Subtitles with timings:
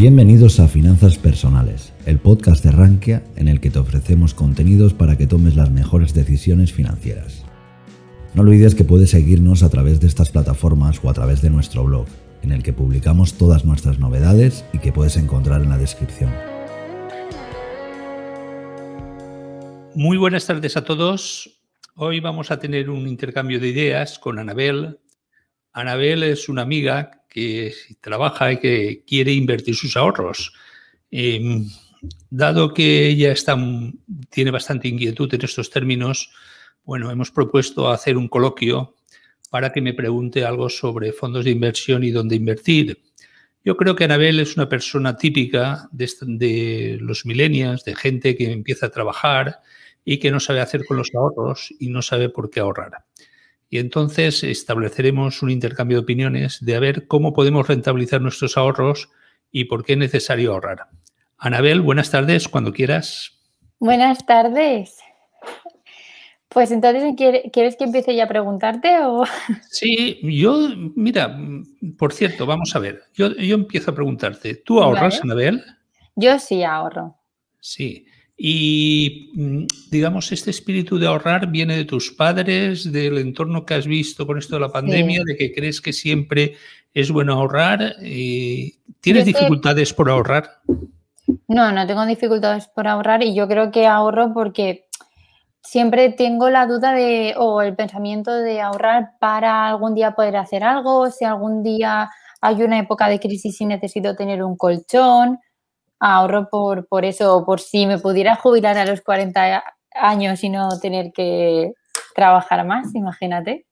[0.00, 5.18] Bienvenidos a Finanzas Personales, el podcast de Rankia en el que te ofrecemos contenidos para
[5.18, 7.44] que tomes las mejores decisiones financieras.
[8.32, 11.84] No olvides que puedes seguirnos a través de estas plataformas o a través de nuestro
[11.84, 12.06] blog,
[12.40, 16.32] en el que publicamos todas nuestras novedades y que puedes encontrar en la descripción.
[19.94, 21.60] Muy buenas tardes a todos.
[21.94, 24.99] Hoy vamos a tener un intercambio de ideas con Anabel.
[25.72, 30.52] Anabel es una amiga que trabaja y que quiere invertir sus ahorros.
[31.10, 31.68] Em,
[32.30, 33.56] dado que ella está,
[34.30, 36.30] tiene bastante inquietud en estos términos,
[36.84, 38.96] bueno, hemos propuesto hacer un coloquio
[39.50, 43.00] para que me pregunte algo sobre fondos de inversión y dónde invertir.
[43.64, 48.50] Yo creo que Anabel es una persona típica de, de los millennials, de gente que
[48.50, 49.60] empieza a trabajar
[50.04, 53.04] y que no sabe hacer con los ahorros y no sabe por qué ahorrar
[53.70, 59.10] y entonces estableceremos un intercambio de opiniones de a ver cómo podemos rentabilizar nuestros ahorros
[59.52, 60.88] y por qué es necesario ahorrar.
[61.38, 63.38] Anabel, buenas tardes, cuando quieras.
[63.78, 64.98] Buenas tardes.
[66.48, 69.24] Pues entonces, ¿quieres que empiece ya a preguntarte o...?
[69.70, 71.38] Sí, yo, mira,
[71.96, 75.64] por cierto, vamos a ver, yo, yo empiezo a preguntarte, ¿tú ahorras, Anabel?
[76.16, 77.16] Yo sí ahorro.
[77.60, 78.04] Sí.
[78.42, 83.86] Y, mm, digamos, este espíritu de ahorrar viene de tus padres, del entorno que has
[83.86, 86.54] visto con esto de la pandemia, de que crees que siempre
[86.94, 87.96] es bueno ahorrar.
[88.00, 90.62] Eh, ¿Tienes dificultades por ahorrar?
[91.48, 94.86] No, no tengo dificultades por ahorrar y yo creo que ahorro porque
[95.62, 100.64] siempre tengo la duda de o el pensamiento de ahorrar para algún día poder hacer
[100.64, 102.08] algo, si algún día
[102.40, 105.40] hay una época de crisis y necesito tener un colchón
[106.00, 109.62] ahorro por, por eso, por si me pudiera jubilar a los 40
[109.94, 111.74] años y no tener que
[112.14, 113.66] trabajar más, imagínate.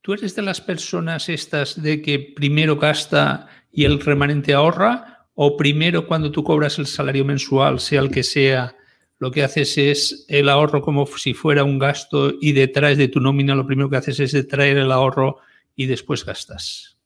[0.00, 5.26] ¿Tú eres de las personas estas de que primero gasta y el remanente ahorra?
[5.34, 8.74] ¿O primero cuando tú cobras el salario mensual, sea el que sea,
[9.18, 13.20] lo que haces es el ahorro como si fuera un gasto y detrás de tu
[13.20, 15.36] nómina lo primero que haces es traer el ahorro
[15.76, 16.98] y después gastas?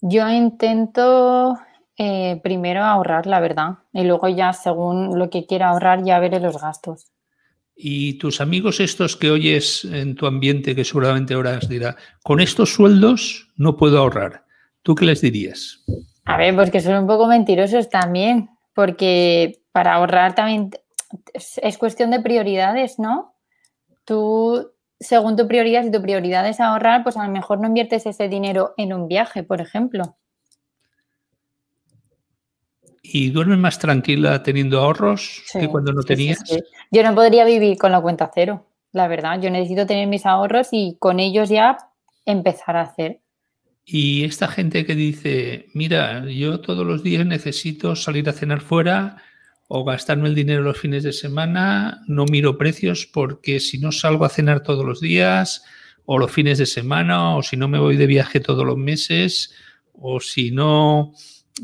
[0.00, 1.58] Yo intento
[1.98, 6.40] eh, primero ahorrar, la verdad, y luego ya según lo que quiera ahorrar ya veré
[6.40, 7.12] los gastos.
[7.74, 12.74] Y tus amigos estos que oyes en tu ambiente, que seguramente ahora dirá, con estos
[12.74, 14.44] sueldos no puedo ahorrar,
[14.82, 15.84] ¿tú qué les dirías?
[16.24, 20.70] A ver, pues que son un poco mentirosos también, porque para ahorrar también
[21.34, 23.34] es cuestión de prioridades, ¿no?
[24.04, 28.06] Tú, según tu prioridad, si tu prioridad es ahorrar, pues a lo mejor no inviertes
[28.06, 30.16] ese dinero en un viaje, por ejemplo.
[33.02, 36.42] ¿Y duermes más tranquila teniendo ahorros que cuando no tenías?
[36.90, 39.40] Yo no podría vivir con la cuenta cero, la verdad.
[39.40, 41.78] Yo necesito tener mis ahorros y con ellos ya
[42.24, 43.20] empezar a hacer.
[43.84, 49.16] Y esta gente que dice, mira, yo todos los días necesito salir a cenar fuera
[49.66, 54.24] o gastarme el dinero los fines de semana, no miro precios porque si no salgo
[54.24, 55.64] a cenar todos los días
[56.04, 59.54] o los fines de semana o si no me voy de viaje todos los meses
[59.94, 61.14] o si no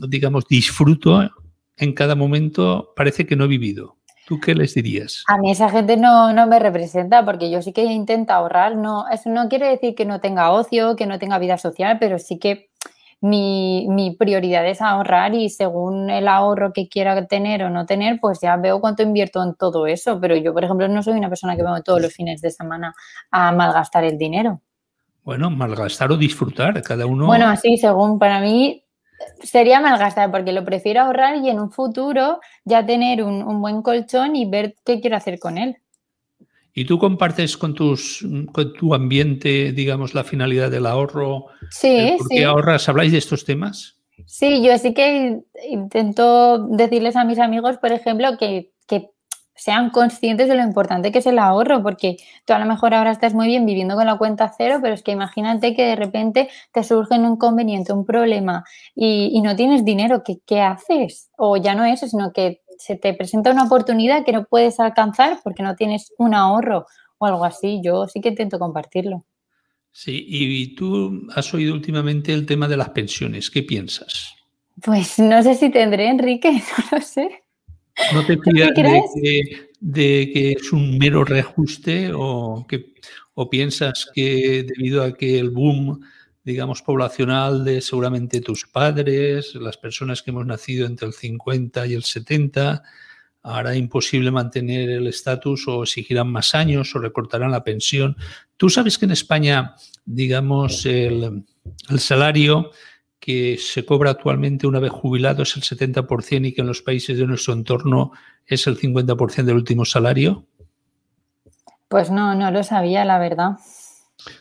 [0.08, 1.28] digamos, disfruto
[1.76, 3.96] en cada momento, parece que no he vivido.
[4.26, 5.24] ¿Tú qué les dirías?
[5.26, 8.76] A mí esa gente no, no, me representa porque yo sí que intento ahorrar.
[8.76, 12.18] No, eso no quiere decir que no tenga ocio, que no tenga vida social, pero
[12.18, 12.68] sí que
[13.22, 18.20] mi, mi, prioridad es ahorrar y según el ahorro que quiera tener o no tener,
[18.20, 20.20] pues ya veo cuánto invierto en todo eso.
[20.20, 22.94] Pero yo, por ejemplo, no soy una persona que veo todos los fines de semana
[23.30, 24.60] a malgastar el dinero.
[25.24, 27.26] Bueno, malgastar o disfrutar, cada uno.
[27.26, 28.84] Bueno, así, según para mí,
[29.42, 34.36] sería malgastar porque lo prefiero ahorrar y en un futuro ya tener un, buen colchón
[34.36, 35.76] y ver qué quiero hacer con él.
[36.74, 41.46] ¿Y tú compartes con, tus, con tu ambiente, digamos, la finalidad del ahorro?
[41.70, 42.88] Sí, ¿Por qué ahorras?
[42.88, 43.96] ¿Habláis de estos temas?
[44.26, 49.10] Sí, yo sí que intento decirles a mis amigos, por ejemplo, que, que
[49.58, 53.10] sean conscientes de lo importante que es el ahorro, porque tú a lo mejor ahora
[53.10, 56.48] estás muy bien viviendo con la cuenta cero, pero es que imagínate que de repente
[56.72, 58.64] te surge un inconveniente, un problema
[58.94, 61.30] y, no tienes dinero, ¿qué, ¿qué, haces?
[61.36, 65.40] O ya no eso, sino que se te presenta una oportunidad que no puedes alcanzar
[65.42, 66.86] porque no tienes un ahorro
[67.18, 67.80] o algo así.
[67.82, 69.24] Yo sí que intento compartirlo.
[69.90, 73.50] Sí, y tú has oído últimamente el tema de las pensiones.
[73.50, 74.34] ¿Qué piensas?
[74.82, 76.52] Pues no sé si tendré, Enrique,
[76.92, 77.42] no lo sé.
[78.12, 78.70] ¿No te fías
[79.80, 82.94] de, que es un mero reajuste o, que,
[83.34, 86.00] o piensas que debido a que el boom,
[86.42, 91.94] digamos, poblacional de seguramente tus padres, las personas que hemos nacido entre el 50 y
[91.94, 92.82] el 70,
[93.42, 98.16] hará imposible mantener el estatus o exigirán más años o recortarán la pensión.
[98.56, 99.74] Tú sabes que en España,
[100.04, 101.44] digamos, el,
[101.88, 102.70] el salario
[103.20, 107.18] que se cobra actualmente una vez jubilado es el 70% y que en los países
[107.18, 108.12] de nuestro entorno
[108.46, 110.46] es el 50% del último salario?
[111.88, 113.52] Pues no, no lo sabía, la verdad.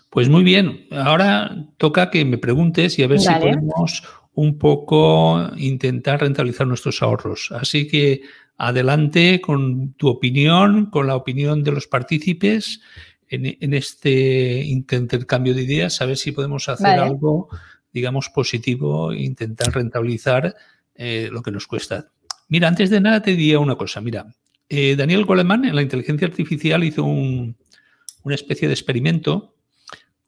[0.09, 4.03] Pues muy bien, ahora toca que me preguntes y a ver si podemos
[4.33, 7.51] un poco intentar rentabilizar nuestros ahorros.
[7.51, 8.21] Así que
[8.57, 12.81] adelante con tu opinión, con la opinión de los partícipes
[13.29, 17.49] en, este intercambio de ideas, a ver si podemos hacer algo,
[17.97, 20.55] digamos, positivo intentar rentabilizar
[20.95, 22.11] eh, lo que nos cuesta.
[22.47, 24.01] Mira, antes de nada te diría una cosa.
[24.01, 24.25] Mira,
[24.69, 29.55] eh, Daniel Goleman en la inteligencia artificial hizo una especie de experimento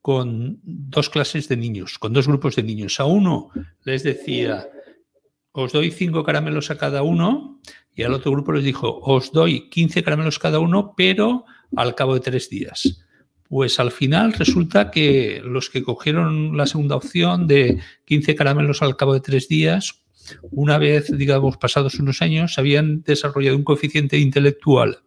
[0.01, 2.99] con dos clases de niños, con dos grupos de niños.
[2.99, 3.51] A uno
[3.83, 4.67] les decía,
[5.51, 7.59] os doy cinco caramelos a cada uno,
[7.93, 11.45] y al otro grupo les dijo, os doy 15 caramelos cada uno, pero
[11.75, 13.05] al cabo de tres días.
[13.49, 18.95] Pues al final resulta que los que cogieron la segunda opción de 15 caramelos al
[18.95, 20.03] cabo de tres días,
[20.51, 24.99] una vez, digamos, pasados unos años, habían desarrollado un coeficiente intelectual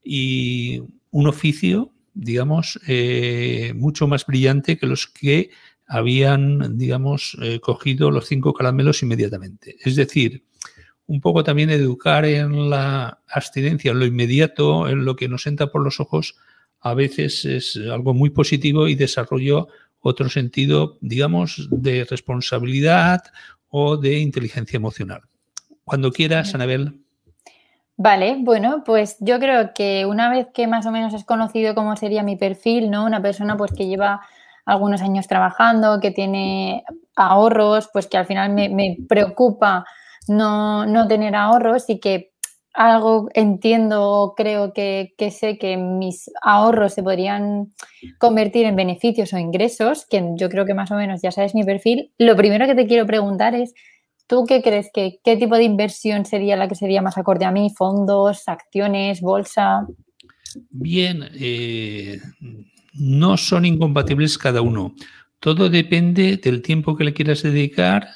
[0.00, 0.80] y
[1.10, 5.50] un oficio, digamos, eh, mucho más brillante que los que
[5.88, 9.76] habían, digamos, eh, cogido los cinco caramelos inmediatamente.
[9.84, 10.44] Es decir,
[11.06, 15.72] un poco también educar en la abstinencia, en lo inmediato, en lo que nos entra
[15.72, 16.36] por los ojos,
[16.82, 19.68] a veces es algo muy positivo y desarrollo
[20.00, 23.22] otro sentido, digamos, de responsabilidad
[23.68, 25.22] o de inteligencia emocional.
[25.84, 27.00] Cuando quieras, Anabel.
[27.96, 31.94] Vale, bueno, pues yo creo que una vez que más o menos has conocido cómo
[31.96, 33.04] sería mi perfil, ¿no?
[33.04, 34.20] Una persona pues que lleva
[34.64, 36.84] algunos años trabajando, que tiene
[37.14, 39.84] ahorros, pues que al final me, preocupa
[40.26, 42.31] no, no, tener ahorros y que
[42.74, 47.72] algo entiendo, creo que, que, sé que mis ahorros se podrían
[48.18, 51.64] convertir en beneficios o ingresos, que yo creo que más o menos ya sabes mi
[51.64, 52.12] perfil.
[52.18, 53.74] Lo primero que te quiero preguntar es,
[54.26, 57.50] ¿tú qué crees que qué tipo de inversión sería la que sería más acorde a
[57.50, 57.70] mí?
[57.76, 59.86] ¿Fondos, acciones, bolsa?
[60.70, 62.20] Bien, eh,
[62.94, 64.94] no son incompatibles cada uno.
[65.40, 68.08] Todo depende del tiempo que le quieras dedicar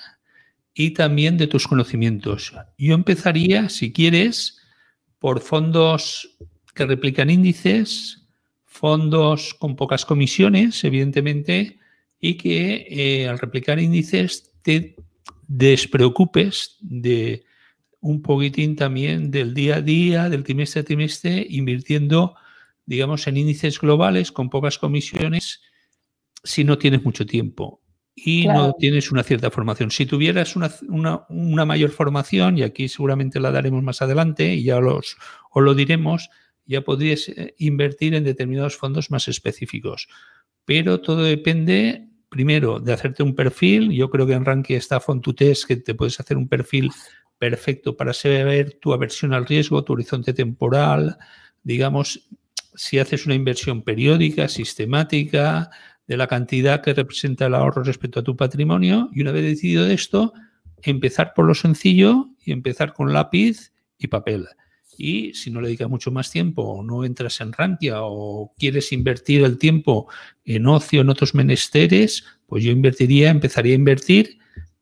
[0.79, 2.53] y también de tus conocimientos.
[2.77, 4.59] Yo empezaría, si quieres,
[5.19, 6.37] por fondos
[6.75, 8.29] que replican índices,
[8.67, 11.79] fondos con pocas comisiones, evidentemente,
[12.21, 14.97] y que eh, al replicar índices te
[15.49, 17.45] despreocupes de
[18.01, 22.37] un poquitín también del día a día, del trimestre a trimestre, invirtiendo,
[22.85, 25.63] digamos, en índices globales con pocas comisiones
[26.45, 27.81] si no tienes mucho tiempo
[28.19, 29.91] y no tienes una cierta formación.
[29.91, 35.19] Si tuvieras una, mayor formación, y aquí seguramente la daremos más adelante y ya los,
[35.51, 36.31] os lo diremos,
[36.65, 40.09] ya podrías eh, invertir en determinados fondos más específicos.
[40.65, 43.93] Pero todo depende, primero, de hacerte un perfil.
[43.93, 46.91] Yo creo que en Rankia está Fontutest, que te puedes hacer un perfil
[47.39, 51.19] perfecto para saber tu aversión al riesgo, tu horizonte temporal,
[51.63, 52.29] digamos,
[52.75, 55.71] si haces una inversión periódica, sistemática,
[56.07, 59.87] de la cantidad que representa el ahorro respecto a tu patrimonio y una vez decidido
[59.87, 60.33] esto,
[60.83, 64.47] empezar por lo sencillo y empezar con lápiz y papel.
[64.99, 68.93] Y si no le dedicas mucho más tiempo o no entras en Rankia o quieres
[68.93, 70.09] invertir el tiempo
[70.45, 74.39] en ocio, en otros menesteres, pues yo invertiría, empezaría a invertir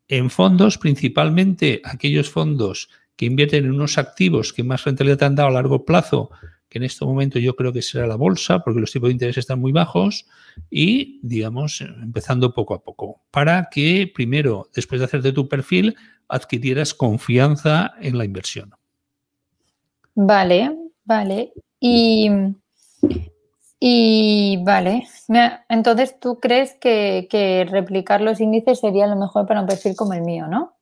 [0.09, 5.35] en fondos, principalmente aquellos fondos que invierten en unos activos que más rentabilidad te han
[5.35, 6.31] dado a largo plazo
[6.75, 9.39] que en este momento yo creo que será la bolsa, porque los tipos de interés
[9.39, 10.27] están muy bajos,
[10.73, 15.95] y, digamos, empezando poco a poco, para que primero, después de hacerte tu perfil,
[16.27, 18.75] adquirieras confianza en la inversión.
[20.17, 21.53] Vale, vale.
[21.79, 22.29] Y,
[23.79, 25.07] y vale,
[25.69, 30.15] entonces tú crees que, que replicar los índices sería lo mejor para un perfil como
[30.15, 30.75] el mío, ¿no?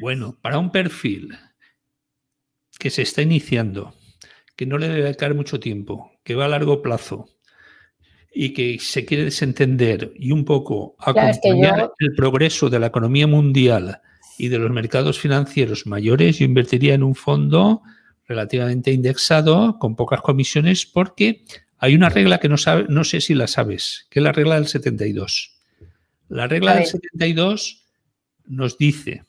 [0.00, 1.38] Bueno, para un perfil
[2.80, 3.94] que se está iniciando,
[4.56, 7.28] que no le debe dedicar mucho tiempo, que va a largo plazo
[8.32, 14.00] y que se quiere desentender y un poco acompañar el progreso de la economía mundial
[14.38, 17.82] y de los mercados financieros mayores, yo invertiría en un fondo
[18.26, 21.44] relativamente indexado, con pocas comisiones, porque
[21.78, 24.56] hay una regla que no, sabe, no sé si la sabes, que es la regla
[24.56, 25.56] del 72.
[26.28, 27.84] La regla del 72
[28.46, 29.22] nos dice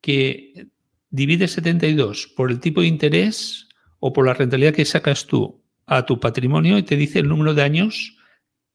[0.00, 0.68] que
[1.10, 3.67] divide 72 por el tipo de interés
[4.00, 7.54] o por la rentabilidad que sacas tú a tu patrimonio y te dice el número
[7.54, 8.16] de años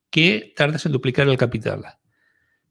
[0.10, 1.84] que tardas en duplicar el capital.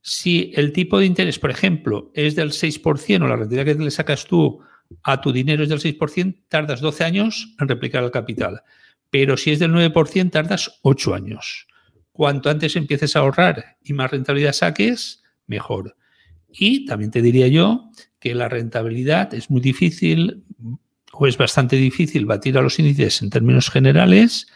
[0.01, 3.91] Si el tipo de interés, por ejemplo, es del 6% o la rentabilidad que le
[3.91, 4.61] sacas tú
[5.05, 8.63] a tu dinero es del 6%, tardas 12 años en replicar el capital.
[9.11, 11.67] Pero si es del 9%, tardas 8 años.
[12.13, 15.97] Cuanto antes empieces a ahorrar y más rentabilidad saques, mejor.
[16.49, 20.45] Y también te diría yo que la rentabilidad es muy difícil
[21.13, 24.49] o es bastante difícil batir a los índices en términos generales,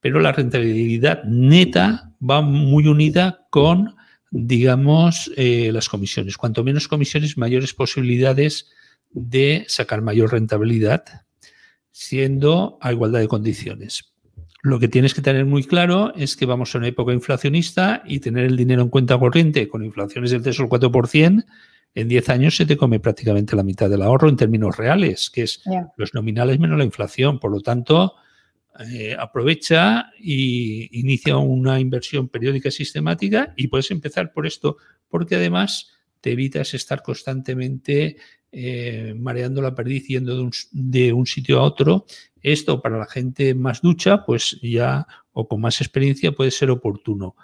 [0.00, 3.96] pero la rentabilidad neta va muy unida con,
[4.30, 6.36] digamos, eh, las comisiones.
[6.36, 8.70] Cuanto menos comisiones, mayores posibilidades
[9.10, 11.04] de sacar mayor rentabilidad,
[11.90, 14.12] siendo a igualdad de condiciones.
[14.62, 18.20] Lo que tienes que tener muy claro es que vamos a una época inflacionista y
[18.20, 21.44] tener el dinero en cuenta corriente con inflaciones del 3 o el 4%,
[21.94, 25.42] en 10 años se te come prácticamente la mitad del ahorro en términos reales, que
[25.42, 25.62] es
[25.96, 27.40] los nominales menos la inflación.
[27.40, 28.14] Por lo tanto,
[28.78, 34.76] eh, aprovecha y inicia una inversión periódica sistemática y puedes empezar por esto,
[35.08, 38.16] porque además te evitas estar constantemente
[38.52, 42.06] eh, mareando la perdiz yendo de un, de un, sitio a otro.
[42.40, 47.36] Esto para la gente más ducha, pues ya o con más experiencia puede ser oportuno.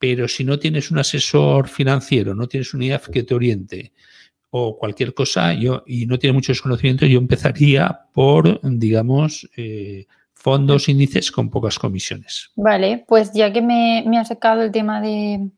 [0.00, 3.92] Pero si no tienes un asesor financiero, no tienes un IAF que te oriente
[4.50, 10.88] o cualquier cosa yo, y no tiene mucho desconocimiento, yo empezaría por, digamos, eh, fondos,
[10.88, 12.50] índices con pocas comisiones.
[12.56, 15.50] Vale, pues ya que me, me ha sacado el tema de,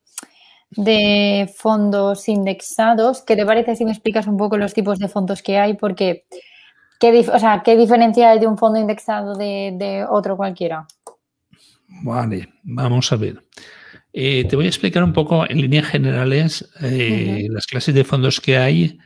[0.72, 5.42] de fondos indexados, ¿qué te parece si me explicas un poco los tipos de fondos
[5.42, 5.74] que hay?
[5.74, 6.24] Porque,
[7.00, 10.86] ¿qué, o sea, ¿qué diferencia hay de un fondo indexado de, de otro cualquiera?
[12.02, 13.42] Vale, vamos a ver.
[14.14, 18.40] Eh, te voy a explicar un poco en líneas generales eh, las clases de fondos
[18.40, 18.98] que hay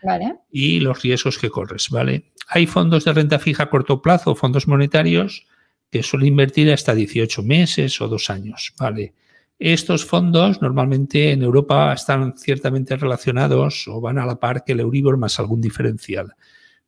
[0.50, 2.32] y los riesgos que corres, ¿vale?
[2.48, 5.46] Hay fondos de renta fija a corto plazo, fondos monetarios,
[5.90, 9.14] que suelen invertir hasta 18 meses o dos años, ¿vale?
[9.58, 14.80] Estos fondos normalmente en Europa están ciertamente relacionados o van a la par que el
[14.80, 16.34] Euribor más algún diferencial.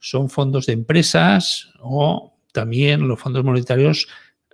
[0.00, 4.08] Son fondos de empresas o también los fondos monetarios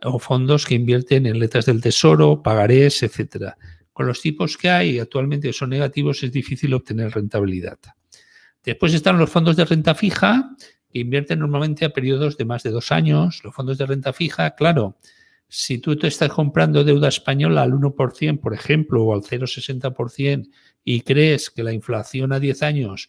[0.05, 3.57] o fondos que invierten en letras del tesoro, pagarés, etcétera.
[3.93, 7.79] Con los tipos que hay actualmente son negativos, es difícil obtener rentabilidad.
[8.63, 10.51] Después están los fondos de renta fija,
[10.91, 13.41] que invierten normalmente a periodos de más de dos años.
[13.45, 14.97] Los fondos de renta fija, claro,
[15.49, 20.49] si tú te estás comprando deuda española al 1%, por ejemplo, o al 0,60%
[20.83, 23.09] y crees que la inflación a 10 años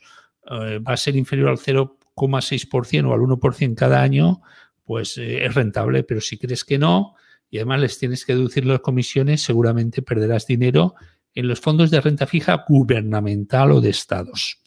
[0.52, 4.42] eh, va a ser inferior al 0,6% o al 1% cada año,
[4.86, 7.16] pues eh, es rentable, pero si crees que no
[7.50, 10.96] y además les tienes que deducir las comisiones, seguramente perderás dinero
[11.34, 14.62] en los fondos de renta fija gubernamental o de estados.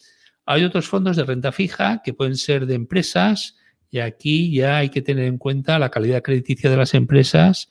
[0.44, 3.56] Hay otros fondos de renta fija que pueden ser de empresas
[3.90, 7.70] y aquí ya hay que tener en cuenta la calidad crediticia de las empresas,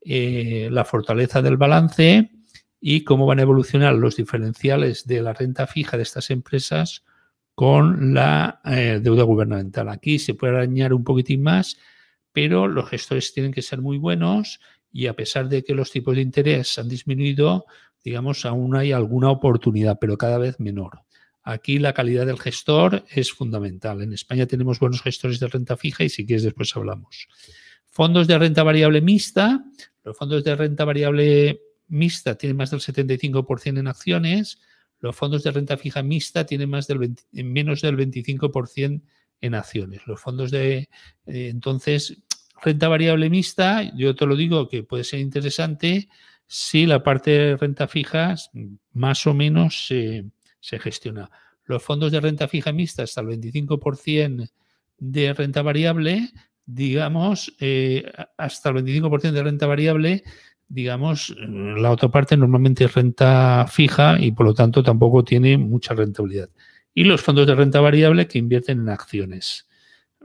[0.00, 2.30] eh, la fortaleza del balance
[2.80, 7.04] y cómo van a evolucionar los diferenciales de la renta fija de estas empresas
[7.56, 9.88] con la eh, deuda gubernamental.
[9.88, 11.78] Aquí se puede arañar un poquitín más,
[12.30, 14.60] pero los gestores tienen que ser muy buenos
[14.92, 17.64] y a pesar de que los tipos de interés han disminuido,
[18.04, 21.00] digamos, aún hay alguna oportunidad, pero cada vez menor.
[21.42, 24.02] Aquí la calidad del gestor es fundamental.
[24.02, 27.26] En España tenemos buenos gestores de renta fija y si quieres después hablamos.
[27.86, 29.64] Fondos de renta variable mixta.
[30.04, 34.58] Los fondos de renta variable mixta tienen más del 75% en acciones
[34.98, 39.02] los fondos de renta fija mixta tienen más del menos del 25%
[39.40, 40.06] en acciones.
[40.06, 40.88] Los fondos de eh,
[41.26, 42.22] entonces
[42.62, 46.08] renta variable mixta, yo te lo digo que puede ser interesante
[46.46, 48.34] si la parte de renta fija
[48.92, 50.30] más o menos se,
[50.78, 51.30] gestiona.
[51.64, 54.48] Los fondos de renta fija mixta hasta el 25%
[54.98, 56.30] de renta variable,
[56.64, 60.22] digamos, eh, hasta el 25% de renta variable
[60.68, 65.94] digamos, la otra parte normalmente es renta fija y por lo tanto tampoco tiene mucha
[65.94, 66.50] rentabilidad.
[66.92, 69.68] Y los fondos de renta variable que invierten en acciones.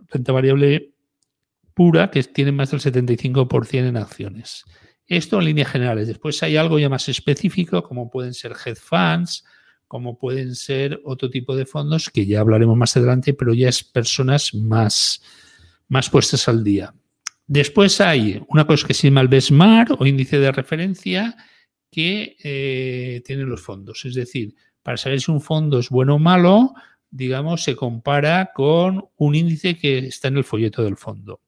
[0.10, 0.93] Renta variable
[1.74, 4.65] pura que tiene más del 75% en acciones.
[5.05, 6.07] Esto en líneas generales.
[6.07, 9.43] Después hay algo ya más específico como pueden ser hedge funds,
[9.88, 13.83] como pueden ser otro tipo de fondos que ya hablaremos más adelante, pero ya es
[13.83, 15.21] personas más,
[15.89, 16.93] más puestas al día.
[17.53, 21.36] Después hay una cosa que se llama el benchmark o índice de referencia
[21.91, 24.05] que eh, tiene los fondos.
[24.05, 26.74] Es decir, para saber si un fondo es bueno o malo,
[27.10, 31.41] digamos, se compara con un índice que está en el folleto del fondo.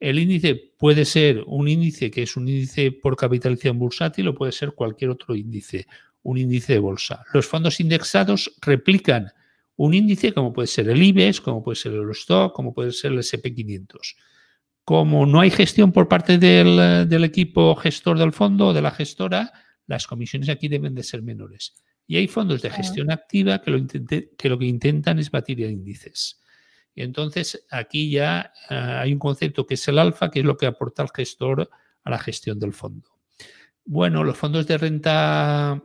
[0.00, 4.50] El índice puede ser un índice que es un índice por capitalización bursátil o puede
[4.50, 5.86] ser cualquier otro índice,
[6.24, 7.22] un índice de bolsa.
[7.32, 9.30] Los fondos indexados replican
[9.76, 13.12] un índice como puede ser el IBEX, como puede ser el Eurostock, como puede ser
[13.12, 14.16] el SP500
[14.84, 19.52] como no hay gestión por parte del, equipo gestor del fondo o de la gestora,
[19.86, 21.74] las comisiones aquí deben de ser menores.
[22.06, 26.40] Y hay fondos de gestión activa que lo, que lo que intentan es batir índices.
[26.94, 30.56] Y entonces aquí ya eh, hay un concepto que es el alfa, que es lo
[30.56, 31.70] que aporta el gestor
[32.04, 33.10] a la gestión del fondo.
[33.86, 35.82] Bueno, los fondos de renta,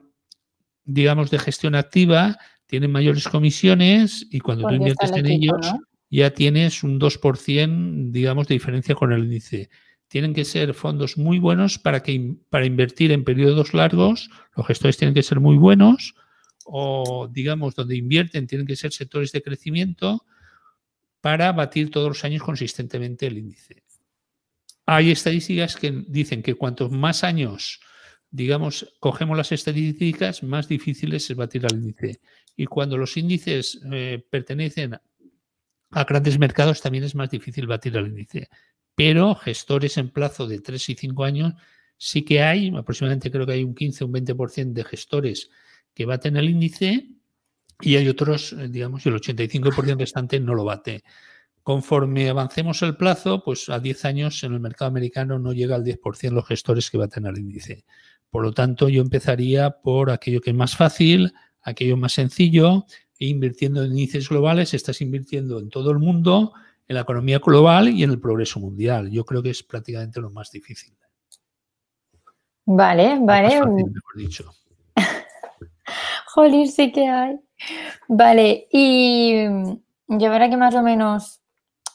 [0.84, 5.74] digamos, de gestión activa tienen mayores comisiones y cuando tú inviertes en ellos
[6.10, 9.70] ya tienes un 2%, digamos, de diferencia con el índice.
[10.08, 14.30] Tienen que ser fondos muy buenos para, que, para invertir en periodos largos.
[14.56, 16.16] Los gestores tienen que ser muy buenos
[16.72, 20.26] o, digamos, donde invierten tienen que ser sectores de crecimiento
[21.22, 23.84] para batir todos los años consistentemente el índice.
[24.86, 27.80] Hay estadísticas que dicen que cuantos más años,
[28.30, 32.22] digamos, cogemos las estadísticas, más difícil es batir al índice.
[32.56, 35.00] Y cuando los índices eh, pertenecen
[35.92, 38.50] a grandes mercados, también es más difícil batir al índice.
[38.96, 41.54] Pero gestores en plazo de 3 y 5 años
[41.98, 45.50] sí que hay, aproximadamente creo que hay un 15 o un 20% de gestores
[45.94, 47.10] que baten el índice
[47.82, 51.04] y hay otros, eh, digamos, el 85% restante no lo bate.
[51.64, 55.84] Conforme avancemos el plazo, pues a 10 años en el mercado americano no llega al
[55.84, 57.86] 10% los gestores que baten al índice.
[58.30, 62.86] Por lo tanto, yo empezaría por aquello que es más fácil, aquello más sencillo,
[63.28, 66.54] invirtiendo en índices globales, estás invirtiendo en todo el mundo,
[66.88, 69.12] en la economía global y en el progreso mundial.
[69.12, 70.94] Yo creo que es prácticamente lo más difícil.
[72.66, 73.60] Vale, vale.
[73.66, 74.54] mejor dicho.
[76.34, 77.40] Joder, sí que hay.
[78.08, 79.34] Vale, y
[80.08, 81.42] yo verá que más o menos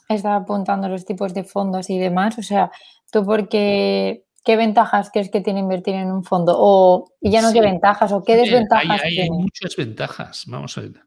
[0.08, 2.70] estaba apuntando los tipos de fondos y demás, o sea,
[3.10, 6.54] tú porque ¿qué ventajas crees que tiene invertir en un fondo?
[6.56, 10.82] O y ya no qué ventajas o qué desventajas hay, hay, muchas ventajas, vamos a
[10.82, 11.00] ver.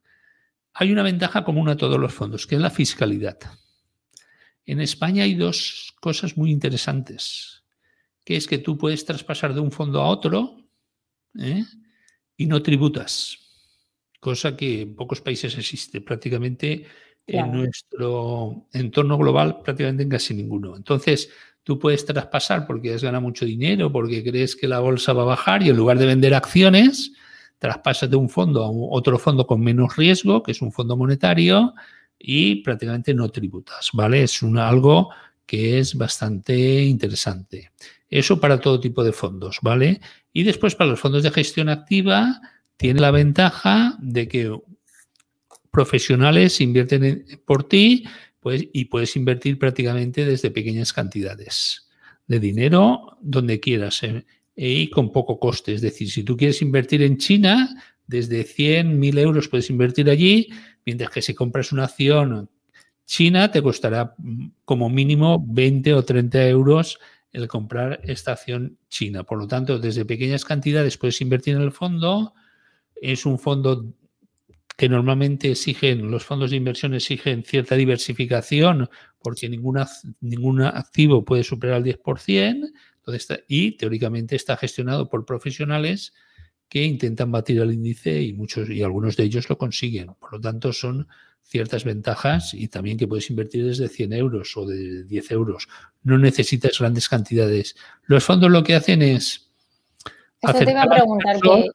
[0.80, 3.38] Hay una ventaja común a todos los fondos, que es la fiscalidad.
[4.66, 7.64] En España hay dos cosas muy interesantes,
[8.24, 10.58] que es que tú puedes traspasar de un fondo a otro
[11.40, 11.64] ¿eh?
[12.36, 13.40] y no tributas
[14.20, 16.86] cosa que en pocos países existe, prácticamente
[17.26, 20.76] en nuestro entorno global, prácticamente en casi ninguno.
[20.76, 21.30] Entonces,
[21.64, 25.26] tú puedes traspasar porque has ganado mucho dinero, porque crees que la bolsa va a
[25.26, 27.14] bajar y en lugar de vender acciones,
[27.60, 31.74] traspasas de un fondo a otro fondo con menos riesgo, que es un fondo monetario,
[32.20, 34.24] y prácticamente no tributas, ¿vale?
[34.24, 35.10] Es algo
[35.46, 37.72] que es bastante interesante.
[38.10, 40.02] Eso para todo tipo de fondos, ¿vale?
[40.34, 42.42] Y después para los fondos de gestión activa,
[42.78, 44.56] tiene la ventaja de que
[45.72, 48.06] profesionales invierten por ti
[48.40, 51.88] pues, y puedes invertir prácticamente desde pequeñas cantidades
[52.28, 54.26] de dinero donde quieras eh,
[54.58, 55.74] y con poco coste.
[55.74, 57.70] Es decir, si tú quieres invertir en China,
[58.08, 60.50] desde 100, 1000 euros puedes invertir allí,
[60.86, 62.50] mientras que si compras una acción
[63.06, 67.00] china te costará mm, como mínimo 20 o 30 euros
[67.32, 69.24] el comprar esta acción china.
[69.24, 72.34] Por lo tanto, desde pequeñas cantidades puedes invertir en el fondo
[73.00, 73.94] es un fondo
[74.76, 78.90] que normalmente exigen, los fondos de inversión exigen cierta diversificación
[79.22, 79.88] porque ninguna,
[80.22, 82.72] ningún activo puede superar el 10%,
[83.08, 86.14] entonces y teóricamente está gestionado por profesionales
[86.70, 90.14] que intentan batir el índice y muchos y algunos de ellos lo consiguen.
[90.20, 91.08] Por lo tanto, son
[91.44, 95.70] ciertas ventajas y también que puedes invertir desde 100 euros o de 10 euros.
[96.04, 97.76] No necesitas grandes cantidades.
[98.04, 99.50] Los fondos lo que hacen es...
[100.42, 101.70] Eso te iba a preguntar que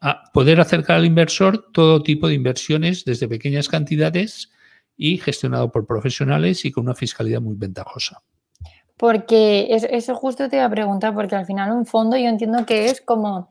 [0.00, 4.50] a poder acercar al inversor todo tipo de inversiones desde pequeñas cantidades
[4.96, 8.22] y gestionado por profesionales y con una fiscalidad muy ventajosa.
[9.00, 12.84] Porque eso justo te iba a preguntar, porque al final un fondo yo entiendo que
[12.84, 13.50] es como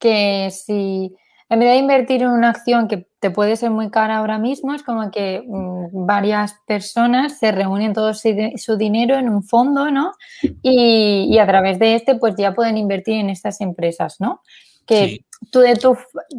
[0.00, 1.14] que si
[1.48, 4.74] en vez de invertir en una acción que te puede ser muy cara ahora mismo,
[4.74, 10.14] es como que mm, varias personas se reúnen todo su, dinero en un fondo, ¿no?
[10.62, 14.42] Y, y, a través de este, pues ya pueden invertir en estas empresas, ¿no?
[14.88, 15.96] Que tú, de tu,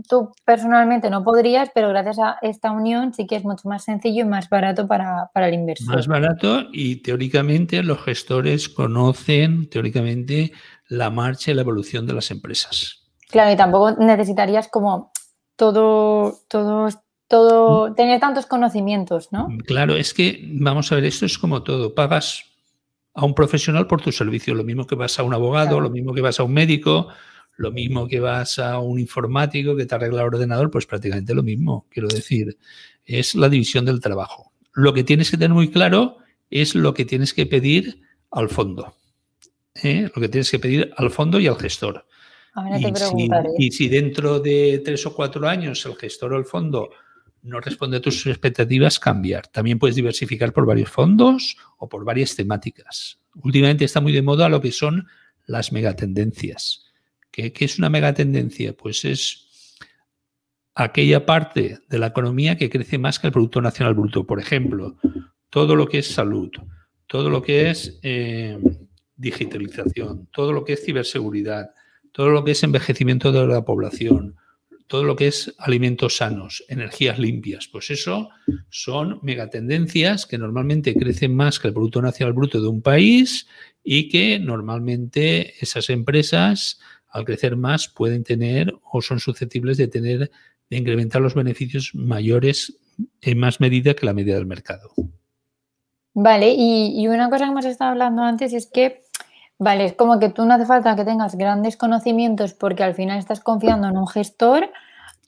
[0.09, 4.23] tú personalmente no podrías, pero gracias a esta unión sí que es mucho más sencillo
[4.23, 5.95] y más barato para, para el inversor.
[5.95, 10.51] Más barato y teóricamente los gestores conocen teóricamente
[10.87, 13.07] la marcha y la evolución de las empresas.
[13.29, 15.11] Claro, y tampoco necesitarías como
[15.55, 16.89] todo, todo,
[17.27, 17.95] todo, mm.
[17.95, 19.49] tener tantos conocimientos, ¿no?
[19.65, 22.45] Claro, es que, vamos a ver, esto es como todo, pagas
[23.13, 26.13] a un profesional por tu servicio, lo mismo que vas a un abogado, lo mismo
[26.13, 27.09] que vas a un médico,
[27.59, 31.43] lo mismo que vas a un informático que te arregla el ordenador, pues prácticamente lo
[31.43, 31.87] mismo.
[31.89, 32.57] Quiero decir,
[33.05, 34.53] es la división del trabajo.
[34.73, 36.19] Lo que tienes que tener muy claro
[36.49, 38.95] es lo que tienes que pedir al fondo.
[39.75, 40.09] ¿eh?
[40.15, 42.05] Lo que tienes que pedir al fondo y al gestor.
[42.79, 46.91] y, si, y si dentro de tres o cuatro años el gestor o el fondo
[47.41, 49.47] no responde a tus expectativas, cambiar.
[49.47, 53.19] También puedes diversificar por varios fondos o por varias temáticas.
[53.35, 55.07] Últimamente está muy de moda lo que son
[55.45, 56.88] las megatendencias.
[57.31, 58.73] ¿Qué, es una megatendencia?
[58.73, 59.77] Pues es
[60.75, 64.25] aquella parte de la economía que crece más que el Producto Nacional Bruto.
[64.25, 64.97] Por ejemplo,
[65.49, 66.51] todo lo que es salud,
[67.07, 68.57] todo lo que es eh,
[69.15, 71.71] digitalización, todo lo que es ciberseguridad,
[72.11, 74.35] todo lo que es envejecimiento de la población,
[74.89, 77.67] todo lo que es alimentos sanos, energías limpias.
[77.67, 78.29] Pues eso
[78.69, 83.47] son megatendencias que normalmente crecen más que el Producto Nacional Bruto de un país
[83.83, 90.31] y que normalmente esas empresas, al crecer más, pueden tener o son susceptibles de tener,
[90.69, 92.77] de incrementar los beneficios mayores
[93.21, 94.91] en más medida que la media del mercado.
[96.13, 99.03] Vale, y, una cosa que hemos estado hablando antes es que,
[99.57, 103.19] vale, es como que tú no hace falta que tengas grandes conocimientos porque al final
[103.19, 104.69] estás confiando en un gestor,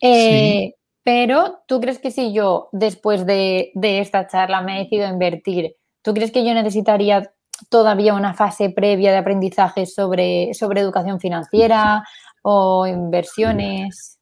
[0.02, 5.76] eh, pero tú crees que si yo después de, esta charla me he decidido invertir,
[6.02, 7.32] ¿tú crees que yo necesitaría
[7.69, 12.04] todavía una fase previa de aprendizaje sobre, sobre educación financiera
[12.41, 14.19] o inversiones?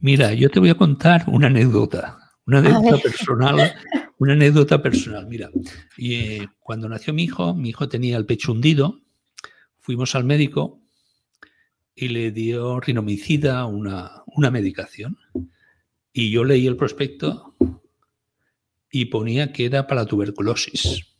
[0.00, 2.18] Mira, yo te voy a contar una anécdota.
[2.46, 3.74] Una anécdota personal,
[4.18, 5.26] una anécdota personal.
[5.26, 5.48] Mira,
[5.96, 9.00] y, eh, cuando nació mi hijo, mi hijo tenía el pecho hundido,
[9.78, 10.82] fuimos al médico
[11.94, 15.16] y le dio rinomicida, una, una medicación.
[16.12, 17.56] Y yo leí el prospecto
[18.90, 21.13] y ponía que era para tuberculosis.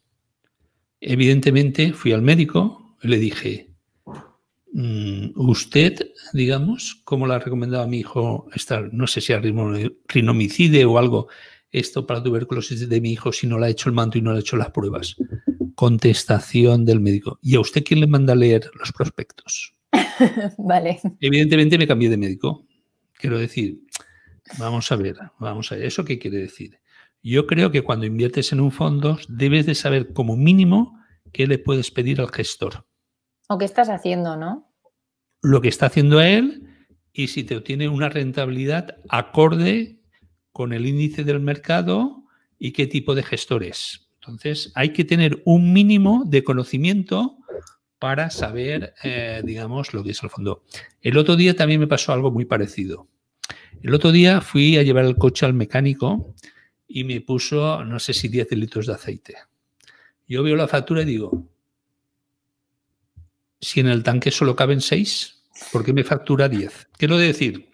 [1.07, 3.75] Evidentemente fui al médico y le dije,
[4.73, 9.43] mm, usted, digamos, como le ha recomendado a mi hijo estar, no sé si a
[10.09, 11.29] rinomicide o algo,
[11.71, 14.33] esto para tuberculosis de mi hijo, si no le ha hecho el manto y no
[14.33, 15.17] le ha hecho las pruebas.
[15.75, 17.39] Contestación del médico.
[17.43, 19.75] ¿Y a usted quién le manda a leer los prospectos?
[20.57, 21.01] vale.
[21.21, 22.67] Evidentemente me cambié de médico.
[23.13, 23.79] Quiero decir,
[24.59, 25.85] vamos a ver, vamos a ver.
[25.85, 26.79] ¿Eso qué quiere decir?
[27.27, 31.01] Yo creo que cuando inviertes en un fondo debes de saber como mínimo
[31.33, 32.87] qué le puedes pedir al gestor.
[33.49, 34.71] O qué estás haciendo, ¿no?
[35.41, 36.69] Lo que está haciendo él
[37.15, 40.03] y si te obtiene una rentabilidad acorde
[40.53, 42.25] con el índice del mercado
[42.59, 44.11] y qué tipo de gestor es.
[44.17, 47.39] Entonces, hay que tener un mínimo de conocimiento
[47.99, 50.65] para saber, eh, digamos, lo que es el fondo.
[51.01, 53.09] El otro día también me pasó algo muy parecido.
[53.83, 56.35] El otro día fui a llevar el coche al mecánico
[56.87, 59.35] y me puso, no sé si 10 litros de aceite.
[60.27, 61.47] Yo veo la factura y digo,
[63.61, 65.43] si en el tanque solo caben 6,
[65.73, 66.89] ¿por qué me factura 10?
[66.97, 67.71] Quiero decir,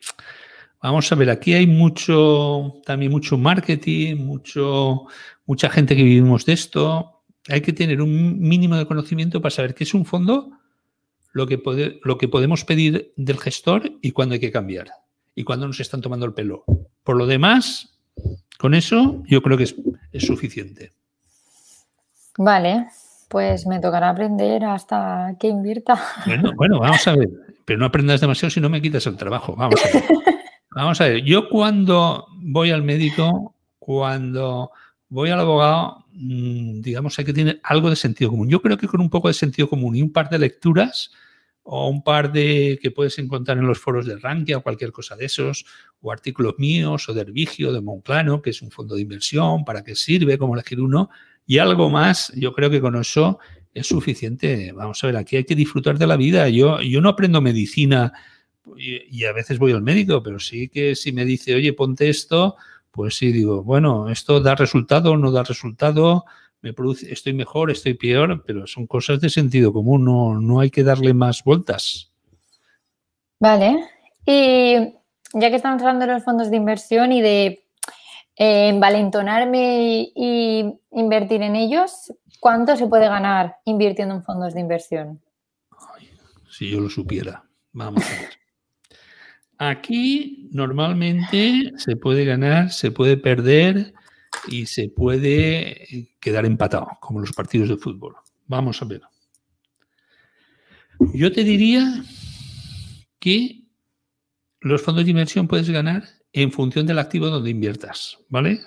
[0.82, 5.06] vamos a ver, aquí hay mucho, también mucho marketing, mucho,
[5.46, 9.74] mucha gente que vivimos de esto hay que tener un mínimo de conocimiento para saber
[9.74, 10.50] qué es un fondo,
[11.32, 11.60] lo que,
[12.02, 14.90] lo que podemos pedir del gestor y cuándo hay que cambiar
[15.34, 16.64] y cuándo nos están tomando el pelo.
[17.02, 17.89] Por lo demás,
[18.58, 19.74] con eso yo creo que es,
[20.24, 20.92] suficiente.
[22.36, 22.88] Vale,
[23.28, 26.00] pues me tocará aprender hasta que invierta.
[26.26, 27.28] Bueno, bueno, vamos a ver,
[27.64, 29.54] pero no aprendas demasiado si no me quitas el trabajo.
[29.56, 30.04] Vamos a ver.
[30.72, 34.70] Vamos a ver, yo cuando voy al médico, cuando
[35.08, 38.48] voy al abogado, mm, digamos, hay que tener algo de sentido común.
[38.48, 41.10] Yo creo que con un poco de sentido común y un par de lecturas
[41.62, 45.16] o un par de que puedes encontrar en los foros de Rankia o cualquier cosa
[45.16, 45.66] de esos,
[46.00, 49.84] o artículos míos o de Hervigio, de Monclano, que es un fondo de inversión, para
[49.84, 51.10] qué sirve, cómo elegir uno,
[51.46, 53.38] y algo más, yo creo que con eso
[53.74, 54.72] es suficiente.
[54.72, 56.48] Vamos a ver, aquí hay que disfrutar de la vida.
[56.48, 58.12] Yo, yo no aprendo medicina
[58.76, 62.08] y, y a veces voy al médico, pero sí que si me dice, oye, ponte
[62.08, 62.56] esto,
[62.90, 66.24] pues sí, digo, bueno, esto da resultado, no da resultado,
[66.62, 70.84] me produce, estoy mejor, estoy peor, pero son cosas de sentido común, no, hay que
[70.84, 72.12] darle más vueltas.
[73.38, 73.84] Vale.
[74.26, 74.74] Y
[75.32, 77.64] ya que estamos hablando de los fondos de inversión y de
[78.36, 85.20] eh, envalentonarme y invertir en ellos, ¿cuánto se puede ganar invirtiendo en fondos de inversión?
[86.50, 87.44] si yo lo supiera.
[87.72, 88.30] Vamos a ver.
[89.56, 93.94] Aquí normalmente se puede ganar, se puede perder
[94.48, 98.16] y se puede quedar empatado, como los partidos de fútbol.
[98.46, 99.02] Vamos a ver.
[101.14, 102.04] Yo te diría
[103.18, 103.64] que
[104.60, 108.60] los fondos de inversión puedes ganar en función del activo donde inviertas, ¿vale?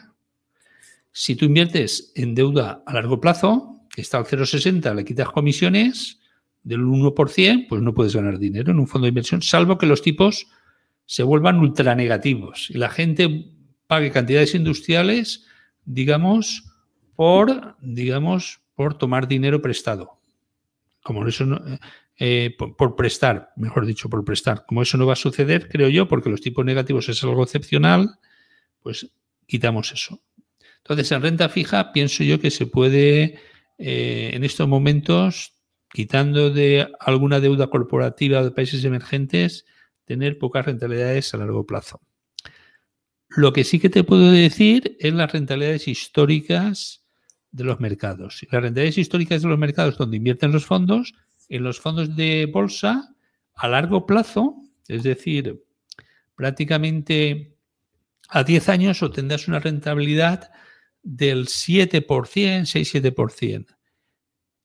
[1.12, 6.20] Si tú inviertes en deuda a largo plazo, que está al 0,60, le quitas comisiones
[6.64, 10.02] del 1%, pues no puedes ganar dinero en un fondo de inversión, salvo que los
[10.02, 10.48] tipos
[11.06, 13.52] se vuelvan ultra negativos y la gente
[13.88, 15.46] pague cantidades industriales,
[15.86, 16.64] digamos,
[17.16, 20.20] por, digamos, por tomar dinero prestado.
[21.04, 21.62] Como eso no,
[22.20, 24.66] eh, por, prestar, mejor dicho, por prestar.
[24.66, 28.20] Como eso no va a suceder, creo yo, porque los tipos negativos es algo excepcional,
[28.82, 29.12] pues
[29.48, 30.22] quitamos eso.
[30.78, 33.40] Entonces, en renta fija, pienso yo que se puede,
[33.78, 35.54] eh, en estos momentos,
[35.92, 39.66] quitando de alguna deuda corporativa de países emergentes,
[40.06, 42.02] tener pocas rentabilidades a largo plazo.
[43.36, 47.04] Lo que sí que te puedo decir es las rentabilidades históricas
[47.52, 48.46] de los mercados.
[48.52, 51.14] Las rentabilidades históricas de los mercados donde invierten los fondos,
[51.50, 53.16] en los fondos de bolsa
[53.56, 54.56] a largo plazo,
[54.88, 55.64] es decir,
[56.36, 57.56] prácticamente
[58.30, 60.52] a 10 años obtendrás una rentabilidad
[61.02, 63.78] del 7%, 6-7%.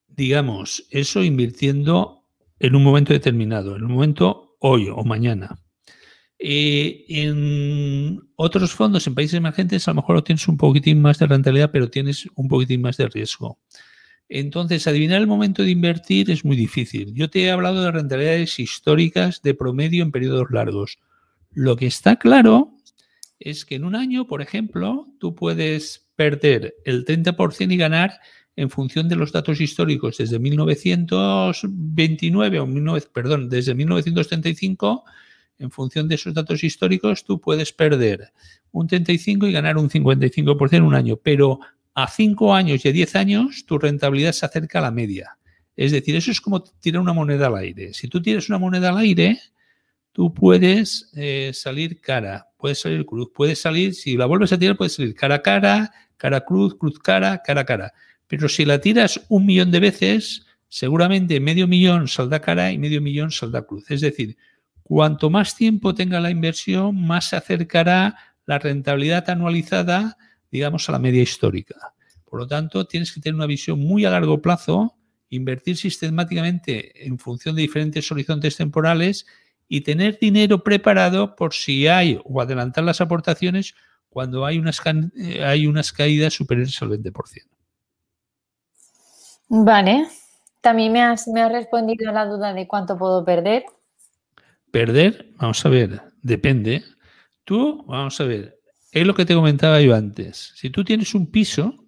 [0.08, 2.24] Digamos, eso invirtiendo
[2.58, 5.58] en un momento determinado, en un momento hoy o mañana.
[6.38, 11.26] Eh, en otros fondos, en países emergentes, a lo mejor tienes un poquitín más de
[11.26, 13.58] rentabilidad, pero tienes un poquitín más de riesgo.
[14.28, 17.14] Entonces, adivinar el momento de invertir es muy difícil.
[17.14, 20.98] Yo te he hablado de rentabilidades históricas de promedio en periodos largos.
[21.52, 22.74] Lo que está claro
[23.40, 28.20] es que en un año, por ejemplo, tú puedes perder el 30% y ganar
[28.54, 32.68] en función de los datos históricos desde 1929 o
[33.12, 35.04] perdón, desde 1935,
[35.58, 38.32] en función de esos datos históricos, tú puedes perder
[38.70, 41.60] un 35 y ganar un 55% en un año, pero
[41.94, 45.36] a 5 años y a 10 años tu rentabilidad se acerca a la media.
[45.76, 47.94] Es decir, eso es como tirar una moneda al aire.
[47.94, 49.40] Si tú tienes una moneda al aire,
[50.12, 54.76] tú puedes eh, salir cara, puedes salir cruz, puedes salir, si la vuelves a tirar,
[54.76, 57.92] puedes salir cara a cara, cara cruz, cruz cara, cara a cara.
[58.26, 63.00] Pero si la tiras un millón de veces, seguramente medio millón saldrá cara y medio
[63.00, 63.90] millón saldrá cruz.
[63.90, 64.36] Es decir,
[64.88, 70.16] cuanto más tiempo tenga la inversión, más se acercará la rentabilidad anualizada,
[70.50, 71.76] digamos, a la media histórica.
[72.24, 74.96] Por lo tanto, tienes que tener una visión muy a largo plazo,
[75.28, 79.26] invertir sistemáticamente en función de diferentes horizontes temporales
[79.68, 83.74] y tener dinero preparado por si hay o adelantar las aportaciones
[84.08, 84.80] cuando hay unas,
[85.18, 87.46] eh, hay unas caídas superiores al 20%.
[89.50, 90.06] Vale.
[90.62, 93.64] También me has, me has respondido a la duda de cuánto puedo perder.
[94.70, 96.84] Perder, vamos a ver, depende.
[97.44, 98.58] Tú, vamos a ver,
[98.92, 100.52] es lo que te comentaba yo antes.
[100.56, 101.86] Si tú tienes un piso,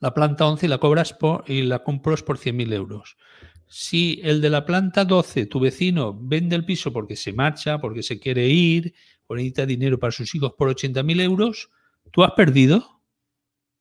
[0.00, 3.16] la planta 11 la cobras por, y la compras por 100.000 euros.
[3.66, 8.02] Si el de la planta 12, tu vecino, vende el piso porque se marcha, porque
[8.02, 8.94] se quiere ir,
[9.26, 11.70] o necesita dinero para sus hijos por 80.000 euros,
[12.12, 13.02] ¿tú has perdido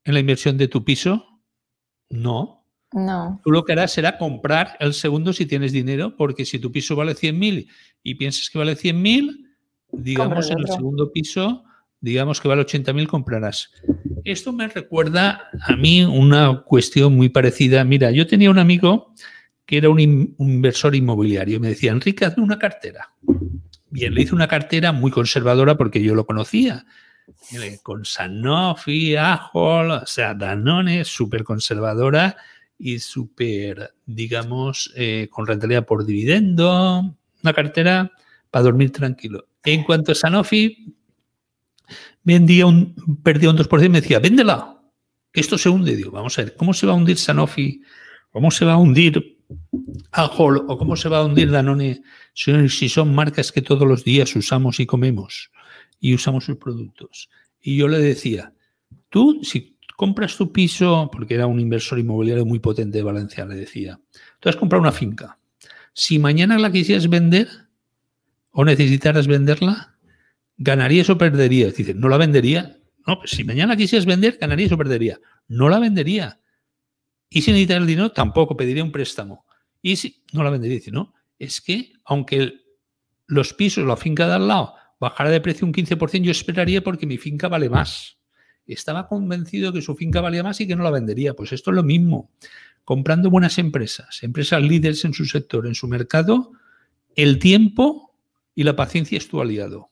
[0.04, 1.42] en la inversión de tu piso?
[2.10, 2.67] No.
[2.94, 3.42] No.
[3.44, 6.96] Tú lo que harás será comprar el segundo si tienes dinero, porque si tu piso
[6.96, 7.68] vale 100.000
[8.04, 9.46] y piensas que vale 100.000,
[9.92, 11.64] digamos en el segundo piso,
[12.00, 13.72] digamos que vale 80.000, comprarás.
[14.24, 17.84] Esto me recuerda a mí una cuestión muy parecida.
[17.84, 19.14] Mira, yo tenía un amigo
[19.66, 21.60] que era un, inversor inmobiliario.
[21.60, 23.14] Me decía, Enrique, hazme una cartera.
[23.90, 26.86] Bien, le hice una cartera muy conservadora porque yo lo conocía.
[27.84, 32.38] Con Sanofi, Ajol, o sea, Danone, súper conservadora
[32.78, 37.16] y súper, digamos, eh, con rentabilidad por dividendo.
[37.44, 38.12] Una cartera
[38.52, 39.48] para dormir tranquilo.
[39.64, 40.96] En cuanto a Sanofi,
[42.24, 44.82] vendía un, perdía un 2% y me decía, véndela,
[45.32, 45.96] que esto se hunde.
[45.96, 47.82] Digo, vamos a ver, ¿cómo se va a hundir Sanofi?
[48.32, 49.38] ¿Cómo se va a hundir
[50.12, 52.02] Ajol o cómo se va a hundir Danone
[52.34, 55.52] si son marcas que todos los días usamos y comemos
[56.00, 57.30] y usamos sus productos.
[57.62, 58.54] Y yo le decía,
[59.10, 63.56] tú si compras tu piso, porque era un inversor inmobiliario muy potente de Valencia, le
[63.56, 64.00] decía,
[64.40, 65.40] tú has comprado una finca.
[65.92, 67.48] Si mañana la quisieras vender
[68.52, 69.98] o necesitaras venderla,
[70.56, 71.76] ¿ganarías o perderías?
[71.76, 72.78] Dice, no la vendería.
[73.08, 75.20] No, pues si mañana quisieras vender, ganarías o perdería.
[75.48, 76.40] No la vendería.
[77.28, 79.48] Y si necesita el dinero, tampoco pediría un préstamo.
[79.82, 82.54] Y si no la vendería, dice, no, es que aunque
[83.26, 87.08] los pisos, la finca de al lado, bajara de precio un 15%, yo esperaría porque
[87.08, 88.17] mi finca vale más.
[88.68, 91.34] Estaba convencido que su finca valía más y que no la vendería.
[91.34, 92.32] Pues esto es lo mismo.
[92.84, 96.52] Comprando buenas empresas, empresas líderes en su sector, en su mercado,
[97.16, 98.16] el tiempo
[98.56, 99.90] y la paciencia es tu aliado.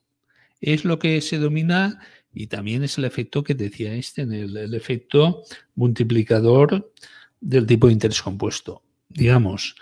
[0.61, 1.99] Es lo que se domina
[2.33, 5.43] y también es el efecto que decía este, el, el efecto
[5.75, 6.93] multiplicador
[7.39, 8.81] del tipo de interés compuesto.
[9.09, 9.75] Digamos,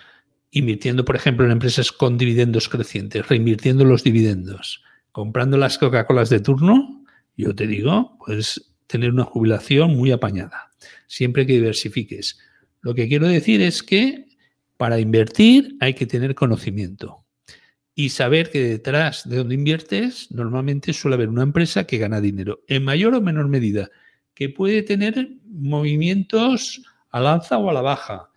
[0.51, 6.39] invirtiendo, por ejemplo, en empresas con dividendos crecientes, reinvirtiendo los dividendos, comprando las Coca-Colas de
[6.39, 7.03] turno,
[7.35, 10.69] yo te digo, pues tener una jubilación muy apañada,
[11.07, 12.37] siempre que diversifiques.
[12.81, 14.27] Lo que quiero decir es que
[14.77, 17.25] para invertir hay que tener conocimiento
[17.95, 22.59] y saber que detrás de donde inviertes normalmente suele haber una empresa que gana dinero,
[22.67, 23.89] en mayor o menor medida,
[24.35, 28.29] que puede tener movimientos al alza o a la baja,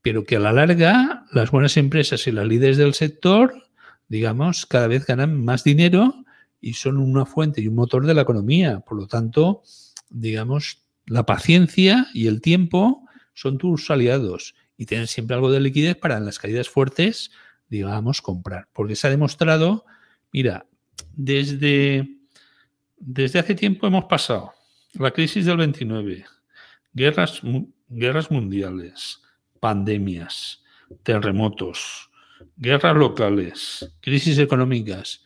[0.00, 3.52] pero que a la larga las buenas empresas y las líderes del sector,
[4.08, 6.24] digamos, cada vez ganan más dinero
[6.58, 8.80] y son una fuente y un motor de la economía.
[8.80, 9.62] Por lo tanto,
[10.10, 15.96] digamos, la paciencia y el tiempo son tus aliados y tener siempre algo de liquidez
[15.96, 17.30] para en las caídas fuertes,
[17.68, 18.68] digamos, comprar.
[18.72, 19.84] Porque se ha demostrado,
[20.32, 20.66] mira,
[21.14, 22.08] desde,
[22.96, 24.52] desde hace tiempo hemos pasado
[24.94, 26.24] la crisis del 29,
[26.92, 27.42] guerras
[27.90, 29.20] guerras mundiales,
[29.58, 30.62] pandemias,
[31.02, 32.10] terremotos,
[32.56, 35.24] guerras locales, crisis económicas.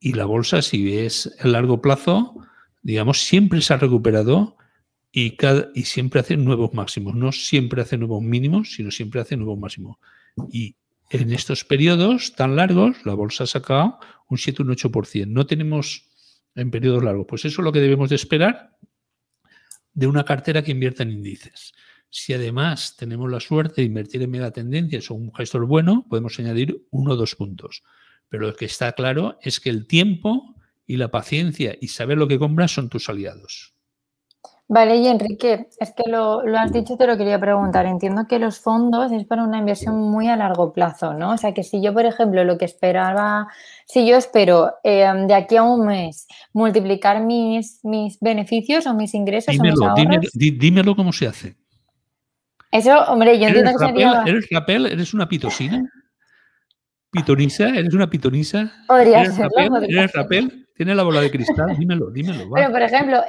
[0.00, 2.34] Y la bolsa, si ves el largo plazo,
[2.82, 4.56] digamos, siempre se ha recuperado
[5.12, 7.14] y, cada, y siempre hace nuevos máximos.
[7.14, 9.98] No siempre hace nuevos mínimos, sino siempre hace nuevos máximos.
[10.50, 10.76] Y
[11.10, 15.26] en estos periodos tan largos, la bolsa ha sacado un 7, un 8%.
[15.26, 16.08] No tenemos
[16.54, 17.26] en periodos largos.
[17.28, 18.76] Pues eso es lo que debemos de esperar
[19.94, 21.72] de una cartera que invierta en índices.
[22.10, 26.86] Si además tenemos la suerte de invertir en megatendencias o un gestor bueno, podemos añadir
[26.90, 27.82] uno o dos puntos.
[28.28, 30.54] Pero lo que está claro es que el tiempo
[30.88, 33.74] y la paciencia y saber lo que compras son tus aliados.
[34.70, 37.86] Vale, y Enrique, es que lo, has dicho, te lo quería preguntar.
[37.86, 41.32] Entiendo que los fondos es para una inversión muy a largo plazo, ¿no?
[41.32, 43.48] O sea, que si yo, por ejemplo, lo que esperaba,
[43.86, 49.14] si yo espero em, de aquí a un mes multiplicar mis, mis beneficios o mis
[49.14, 51.56] ingresos dímelo, o mis ahorros, dímelo, cómo se hace.
[52.70, 54.22] Eso, hombre, yo entiendo que sería...
[54.26, 54.86] ¿Eres rapel?
[54.86, 55.82] ¿Eres una pitosina?
[57.10, 57.70] ¿Pitonisa?
[57.70, 58.70] ¿Eres una pitonisa?
[58.86, 59.80] Podría ¿Eres serlo.
[59.88, 60.67] ¿Eres rapel?
[60.78, 61.76] ¿Tienes la bola de cristal?
[61.76, 62.48] Dímelo, dímelo.
[62.54, 63.20] Pero, por ejemplo,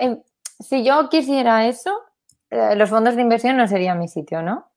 [0.60, 2.00] si yo quisiera eso,
[2.52, 4.72] eh, los fondos de inversión no sería mi sitio, ¿no?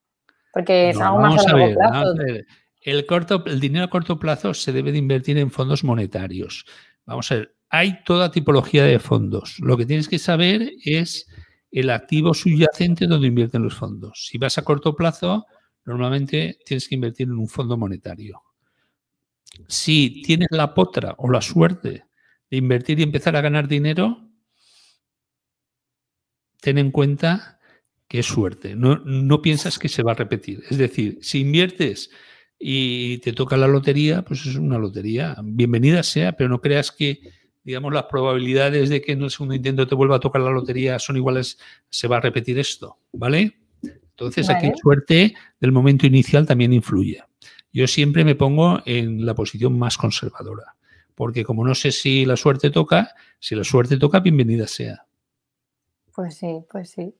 [0.54, 2.14] Porque es algo más a largo plazo.
[2.80, 6.64] El, corto, el dinero a corto plazo se debe de invertir en fondos monetarios.
[7.04, 9.58] Vamos a ver, hay toda tipología de fondos.
[9.58, 11.28] Lo que tienes que saber es
[11.70, 14.28] el activo subyacente donde invierten los fondos.
[14.30, 15.44] Si vas a corto plazo,
[15.84, 18.42] normalmente tienes que invertir en un fondo monetario.
[19.68, 22.06] Si tienes la potra o la suerte
[22.52, 24.28] de invertir y empezar a ganar dinero,
[26.60, 27.58] ten en cuenta
[28.06, 28.76] que es suerte.
[28.76, 30.62] No, piensas que se va a repetir.
[30.68, 32.10] Es decir, si inviertes
[32.58, 35.34] y te toca la lotería, pues es una lotería.
[35.42, 37.20] Bienvenida sea, pero no creas que,
[37.64, 40.98] digamos, las probabilidades de que en el segundo intento te vuelva a tocar la lotería
[40.98, 43.60] son iguales, se va a repetir esto, ¿vale?
[43.82, 47.22] Entonces aquí suerte del momento inicial también influye.
[47.72, 50.76] Yo siempre me pongo en la posición más conservadora,
[51.14, 55.06] porque como no sé si la suerte toca, si la suerte toca, bienvenida sea.
[56.14, 57.14] Pues sí, pues sí.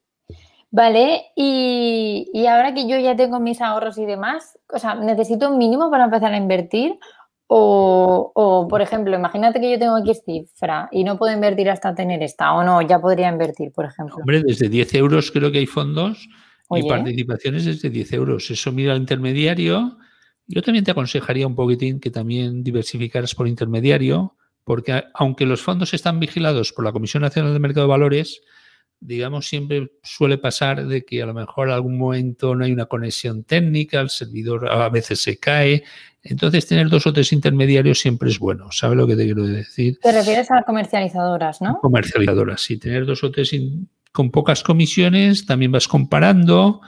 [0.70, 5.58] Vale, y, ahora que yo ya tengo mis ahorros y demás, o sea, ¿necesito un
[5.58, 6.98] mínimo para empezar a invertir?
[7.54, 12.22] O, por ejemplo, imagínate que yo tengo X cifra y no puedo invertir hasta tener
[12.22, 14.16] esta, o no, ya podría invertir, por ejemplo.
[14.16, 16.26] Hombre, desde 10 euros creo que hay fondos
[16.70, 18.50] y participaciones desde 10 euros.
[18.50, 19.98] Eso mira al intermediario.
[20.54, 25.94] Yo también te aconsejaría un poquitín que también diversificaras por intermediario, porque aunque los fondos
[25.94, 28.42] están vigilados por la Comisión Nacional de Mercado de Valores,
[29.00, 32.84] digamos, siempre suele pasar de que a lo mejor en algún momento no hay una
[32.84, 35.84] conexión técnica, el servidor a veces se cae.
[36.22, 38.70] Entonces, tener dos o tres intermediarios siempre es bueno.
[38.72, 39.98] ¿Sabe lo que te quiero decir?
[40.02, 41.78] Te refieres a comercializadoras, ¿no?
[41.80, 42.76] Comercializadoras, sí.
[42.76, 43.56] Tener dos o tres
[44.12, 46.82] con pocas comisiones, también vas comparando.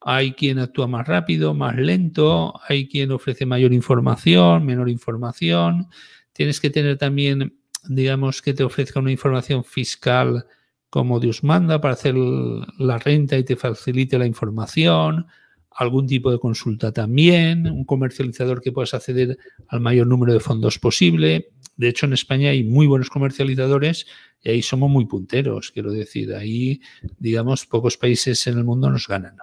[0.00, 5.88] Hay quien actúa más rápido, más lento, hay quien ofrece mayor información, menor información.
[6.32, 7.58] Tienes que tener también,
[7.88, 10.46] digamos, que te ofrezca una información fiscal
[10.88, 15.26] como Dios manda para hacer la renta y te facilite la información,
[15.70, 20.78] algún tipo de consulta también, un comercializador que puedas acceder al mayor número de fondos
[20.78, 21.50] posible.
[21.76, 24.06] De hecho, en España hay muy buenos comercializadores
[24.42, 26.80] y ahí somos muy punteros, quiero decir, ahí,
[27.18, 29.36] digamos, pocos países en el mundo nos ganan.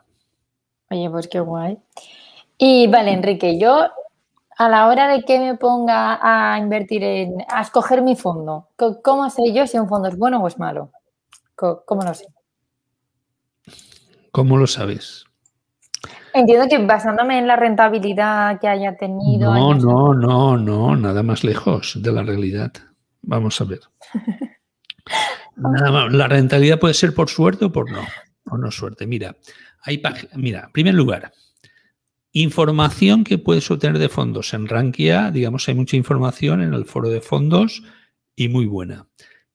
[0.89, 1.77] Oye, pues qué guay.
[2.57, 3.87] Y vale, Enrique, yo
[4.57, 8.69] a la hora de que me ponga a invertir en, a escoger mi fondo,
[9.03, 10.91] ¿cómo sé yo si un fondo es bueno o es malo?
[11.55, 12.27] ¿Cómo lo sé?
[14.31, 15.25] ¿Cómo lo sabes?
[16.33, 19.53] Entiendo que basándome en la rentabilidad que haya tenido.
[19.53, 22.71] No, no, no, no, nada más lejos de la realidad.
[23.23, 23.79] Vamos a ver.
[25.55, 28.01] la rentabilidad puede ser por suerte o por no,
[28.51, 29.07] o no suerte.
[29.07, 29.35] Mira,
[29.87, 30.01] hay
[30.35, 31.31] mira, en primer lugar,
[32.33, 34.53] información que puedes obtener de fondos.
[34.53, 37.83] En Rankia, digamos, hay mucha información en el foro de fondos
[38.35, 39.07] y muy buena.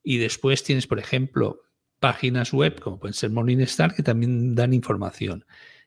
[0.02, 1.60] Y después tienes, por ejemplo,
[2.00, 5.44] páginas web, como pueden ser Morningstar, que también dan información.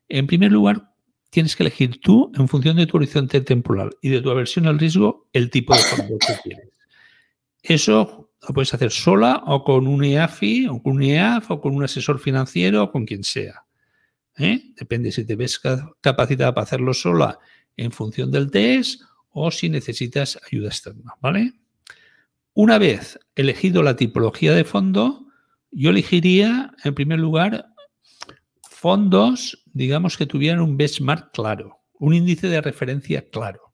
[0.07, 0.93] En primer lugar,
[1.31, 4.77] tienes que elegir tú, en función de tu horizonte temporal y de tu aversión al
[4.77, 6.69] riesgo, el tipo de fondo que quieres.
[7.63, 11.75] Eso lo puedes hacer sola o con un EAFI, o con un EAF, o con
[11.75, 13.64] un asesor financiero, o con quien sea.
[14.37, 14.73] ¿Eh?
[14.75, 15.59] Depende si te ves
[16.01, 17.39] capacitada para hacerlo sola
[17.77, 21.53] en función del test o si necesitas ayuda externa, ¿vale?
[22.53, 25.27] Una vez elegido la tipología de fondo,
[25.71, 27.67] yo elegiría, en primer lugar,
[28.61, 33.73] fondos, digamos, que tuvieran un benchmark claro, un índice de referencia claro,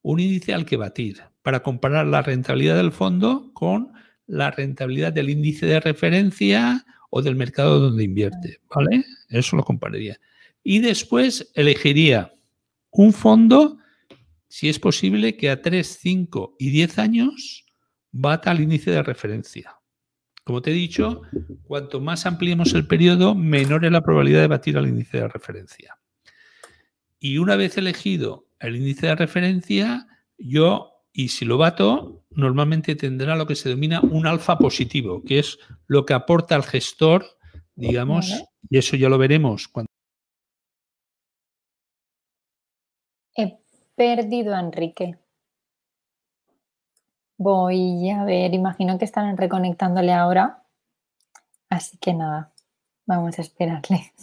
[0.00, 3.92] un índice al que batir para comparar la rentabilidad del fondo con
[4.26, 9.04] la rentabilidad del índice de referencia o del mercado donde invierte, ¿vale?
[9.28, 10.18] Eso lo compararía.
[10.62, 12.34] Y después elegiría
[12.90, 13.78] un fondo
[14.48, 17.66] si es posible que a 3, 5 y 10 años
[18.10, 19.76] bata el índice de referencia.
[20.44, 21.22] Como te he dicho,
[21.64, 25.98] cuanto más ampliemos el periodo, menor es la probabilidad de batir al índice de referencia.
[27.20, 30.06] Y una vez elegido el índice de referencia,
[30.38, 35.38] yo, y si lo bato, normalmente tendrá lo que se denomina un alfa positivo, que
[35.38, 37.26] es lo que aporta al gestor,
[37.74, 38.32] digamos,
[38.70, 39.88] y eso ya lo veremos cuando
[43.36, 43.56] He
[43.94, 45.16] perdido a Enrique.
[47.36, 50.64] Voy a ver, imagino que están reconectándole ahora.
[51.70, 52.52] Así que nada,
[53.06, 54.12] vamos a esperarle.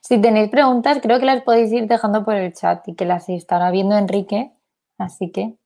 [0.00, 3.28] Si tenéis preguntas, creo que las podéis ir dejando por el chat y que las
[3.28, 4.52] estará viendo Enrique.
[4.98, 5.56] Así que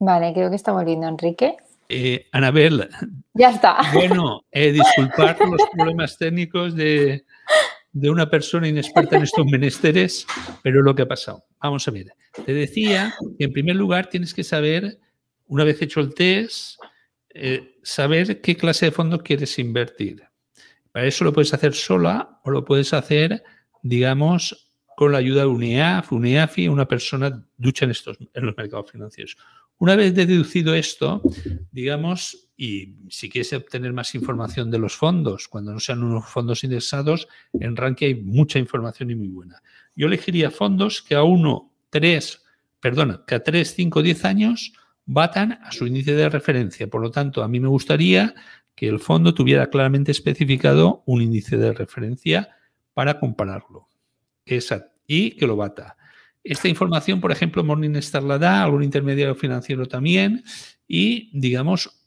[0.00, 1.58] Vale, creo que está volviendo Enrique.
[1.90, 2.88] Eh, Anabel.
[3.34, 3.78] Ya está.
[3.94, 7.24] Bueno, eh, disculpar los problemas técnicos de,
[7.92, 10.26] una persona inexperta en estos menesteres,
[10.62, 11.44] pero lo que ha pasado.
[11.62, 12.12] Vamos a ver.
[12.44, 14.98] Te decía que en primer lugar tienes que saber,
[15.46, 16.80] una vez hecho el test,
[17.32, 20.22] eh, saber qué clase de fondo quieres invertir.
[20.92, 23.44] Para eso lo puedes hacer sola o lo puedes hacer,
[23.82, 28.44] digamos, con la ayuda de un IAF, un IAFI, una persona ducha en, estos, en
[28.44, 29.36] los mercados financieros.
[29.78, 31.22] Una vez deducido esto,
[31.72, 36.62] digamos, y si quieres obtener más información de los fondos, cuando no sean unos fondos
[36.62, 39.62] indexados, en Rankia hay mucha información y muy buena.
[39.96, 42.42] Yo elegiría fondos que a uno, tres,
[42.78, 44.74] perdona, que a tres, cinco, diez años
[45.06, 46.86] batan a su índice de referencia.
[46.86, 48.34] Por lo tanto, a mí me gustaría
[48.74, 52.50] que el fondo tuviera claramente especificado un índice de referencia
[52.92, 53.88] para compararlo.
[55.06, 55.96] y que lo bata.
[56.44, 60.44] Esta información, por ejemplo, Morningstar la da, algún intermediario financiero también,
[60.86, 61.99] y digamos,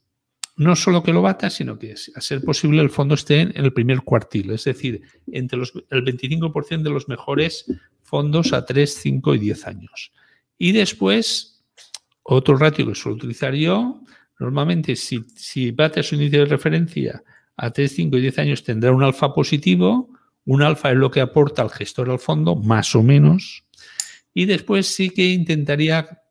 [0.56, 3.74] no solo que lo bata, sino que, a ser posible, el fondo esté en el
[3.74, 5.02] primer cuartil, es decir,
[5.32, 7.66] entre los, el 25% de los mejores
[8.02, 10.12] fondos a 3, 5 y 10 años.
[10.58, 11.64] Y después,
[12.22, 14.02] otro ratio que suelo utilizar yo,
[14.40, 17.24] normalmente si, si bate su índice de referencia
[17.58, 20.10] a 3, 5 y 10 años tendrá un alfa positivo,
[20.46, 23.64] un alfa es lo que aporta al gestor al fondo, más o menos,
[24.34, 26.23] y después sí que intentaría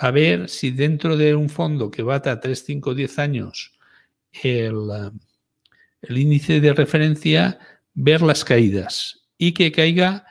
[0.00, 3.76] a ver si dentro de un fondo que bata a 3, 5, 10 años
[4.32, 4.76] el,
[6.02, 7.58] el índice de referencia,
[7.94, 10.24] ver las caídas y que caiga,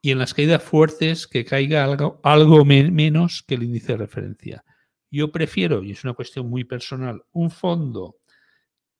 [0.00, 4.64] y en las caídas fuertes, que caiga algo, algo menos que el índice de referencia.
[5.10, 8.18] Yo prefiero, y es una cuestión muy personal, un fondo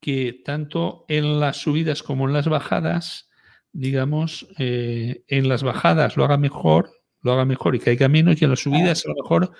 [0.00, 3.30] que tanto en las subidas como en las bajadas,
[3.72, 6.90] digamos, eh, en las bajadas lo haga mejor
[7.20, 9.52] lo haga mejor y caiga menos y en las subidas a lo mejor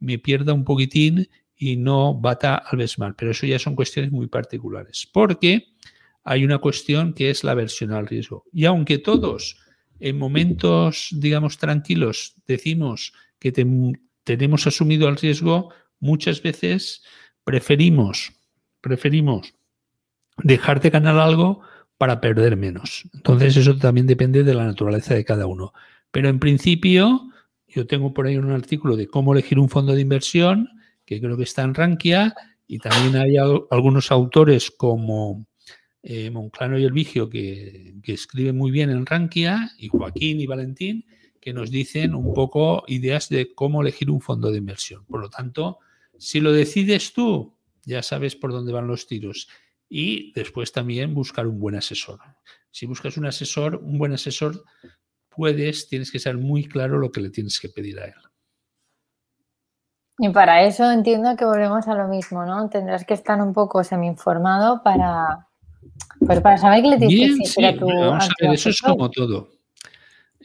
[0.00, 3.14] me pierda un poquitín y no bata al mal.
[3.14, 5.08] Pero eso ya son cuestiones muy particulares.
[5.12, 5.74] Porque
[6.24, 8.44] hay una cuestión que es la aversión al riesgo.
[8.52, 9.58] Y aunque todos
[10.00, 13.52] en momentos, digamos, tranquilos decimos que
[14.24, 15.70] tenemos asumido el riesgo,
[16.00, 17.02] muchas veces
[17.44, 18.32] preferimos,
[18.80, 19.54] preferimos
[20.42, 21.60] dejar de ganar algo
[21.98, 23.08] para perder menos.
[23.14, 25.72] Entonces eso también depende de la naturaleza de cada uno.
[26.10, 27.30] Pero en principio,
[27.74, 30.68] yo tengo por ahí un artículo de cómo elegir un fondo de inversión,
[31.04, 32.34] que creo que está en Rankia,
[32.66, 35.46] y también hay algunos autores como
[36.02, 40.46] eh, Monclano y El Vigio que, que escriben muy bien en Rankia, y Joaquín y
[40.46, 41.04] Valentín,
[41.40, 45.04] que nos dicen un poco ideas de cómo elegir un fondo de inversión.
[45.04, 45.78] Por lo tanto,
[46.16, 47.54] si lo decides tú,
[47.84, 49.48] ya sabes por dónde van los tiros.
[49.88, 52.20] Y después también buscar un buen asesor.
[52.70, 54.64] Si buscas un asesor, un buen asesor
[55.36, 58.14] puedes, tienes que ser muy claro lo que le tienes que pedir a él.
[60.18, 62.68] Y para eso entiendo que volvemos a lo mismo, ¿no?
[62.68, 65.48] Tendrás que estar un poco semi-informado para,
[66.24, 68.80] pues para saber qué le tienes que decir a tu Vamos a ver, eso es
[68.80, 69.48] como todo.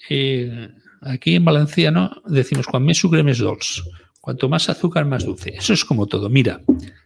[0.10, 0.70] Eh,
[1.02, 3.84] aquí en valenciano decimos, cuando me sucre dolç.
[4.22, 5.56] Cuanto más azúcar, más dulce.
[5.56, 6.30] Eso es como todo.
[6.30, 6.62] Mira,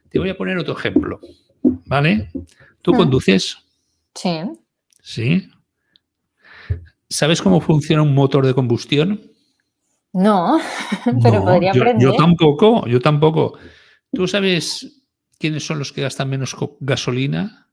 [0.09, 1.19] te voy a poner otro ejemplo,
[1.85, 2.31] ¿vale?
[2.81, 2.97] ¿Tú mm.
[2.97, 3.57] conduces?
[4.15, 4.41] Sí.
[5.01, 5.49] ¿Sí?
[7.13, 9.21] ¿Sabes cómo funciona un motor de combustión?
[10.13, 10.59] No,
[11.21, 12.01] pero podría aprender.
[12.01, 13.53] Yo, tampoco, yo tampoco.
[14.11, 15.05] ¿Tú sabes
[15.37, 17.69] quiénes son los que gastan menos gasolina?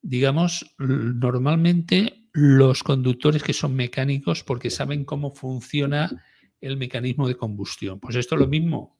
[0.00, 6.24] Digamos, normalmente los conductores que son mecánicos porque saben cómo funciona
[6.62, 8.00] el mecanismo de combustión.
[8.00, 8.96] Pues esto es lo mismo.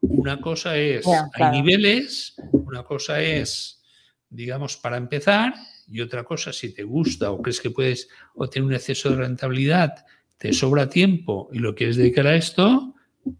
[0.00, 3.82] Una cosa es, hay niveles, una cosa es,
[4.30, 5.54] digamos, para empezar,
[5.88, 10.04] y otra cosa, si te gusta o crees que puedes obtener un exceso de rentabilidad,
[10.38, 12.94] te sobra tiempo y lo quieres dedicar a esto,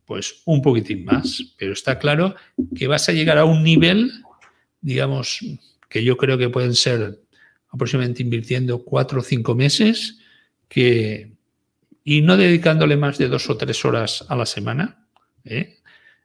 [0.05, 1.55] pues un poquitín más.
[1.59, 2.34] Pero está claro
[2.76, 4.12] que vas a llegar a un nivel,
[4.80, 5.40] digamos,
[5.88, 7.20] que yo creo que pueden ser
[7.68, 10.18] aproximadamente invirtiendo cuatro o cinco meses,
[10.68, 11.32] que,
[12.05, 15.07] y no dedicándole más de dos o tres horas a la semana,
[15.45, 15.78] ¿eh?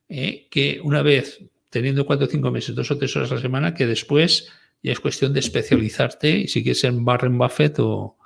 [0.09, 0.47] ¿Eh?
[0.49, 3.73] que una vez teniendo cuatro o cinco meses, dos o tres horas a la semana,
[3.73, 4.49] que después
[4.81, 8.17] ya es cuestión de especializarte y si quieres ser Warren Buffett o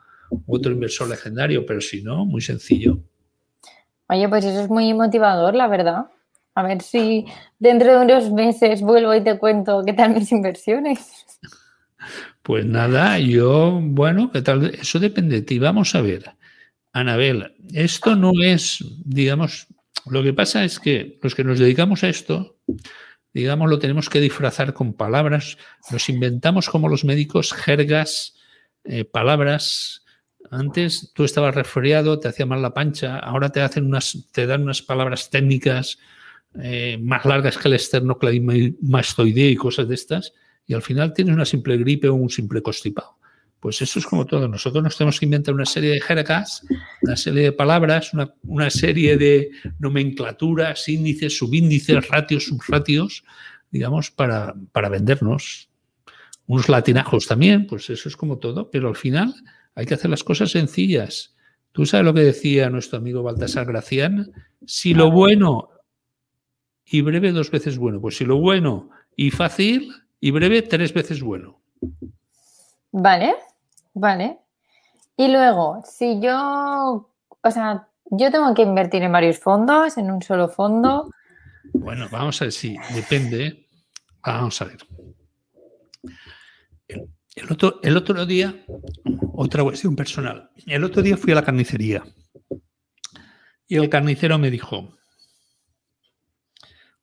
[0.47, 2.99] otro inversor legendario, pero si no, muy sencillo.
[4.07, 6.07] Oye, pues eso es muy motivador, la verdad.
[6.53, 7.25] A ver si
[7.59, 11.25] dentro de unos meses vuelvo y te cuento qué tal mis inversiones.
[12.43, 14.73] Pues nada, yo, bueno, ¿qué tal?
[14.73, 15.59] Eso depende de ti.
[15.59, 16.31] Vamos a ver,
[16.91, 19.67] Anabel, esto no es, digamos,
[20.07, 22.57] lo que pasa es que los que nos dedicamos a esto,
[23.33, 25.57] digamos, lo tenemos que disfrazar con palabras,
[25.91, 28.35] nos inventamos como los médicos jergas,
[28.83, 30.03] eh, palabras.
[30.49, 34.63] Antes tú estabas resfriado, te hacía mal la pancha, ahora te hacen unas, te dan
[34.63, 35.99] unas palabras técnicas
[36.61, 40.33] eh, más largas que el esternocleidomastoidea y cosas de estas,
[40.67, 43.20] y al final tienes una simple gripe o un simple constipado.
[43.61, 44.47] Pues eso es como todo.
[44.47, 46.65] Nosotros nos tenemos que inventar una serie de jergas,
[47.03, 48.11] una serie de palabras,
[48.43, 53.23] una, serie de nomenclaturas, índices, subíndices, ratios, subratios,
[53.69, 55.69] digamos, para, para vendernos.
[56.47, 58.71] Unos latinajos también, pues eso es como todo.
[58.71, 59.31] Pero al final
[59.75, 61.35] hay que hacer las cosas sencillas.
[61.71, 64.31] Tú sabes lo que decía nuestro amigo Baltasar Gracián.
[64.65, 65.69] Si lo bueno
[66.83, 68.01] y breve, dos veces bueno.
[68.01, 71.61] Pues si lo bueno y fácil y breve, tres veces bueno.
[72.91, 73.35] Vale,
[73.93, 74.39] Vale.
[75.17, 77.09] Y luego, si yo,
[77.41, 81.11] o sea, yo tengo que invertir en varios fondos, en un solo fondo.
[81.73, 83.67] Bueno, vamos a ver si depende.
[84.25, 84.77] Vamos a ver.
[86.87, 88.65] El, otro, el otro día,
[89.33, 90.51] otra cuestión personal.
[90.65, 92.03] El otro día fui a la carnicería
[93.67, 94.97] y el carnicero me dijo,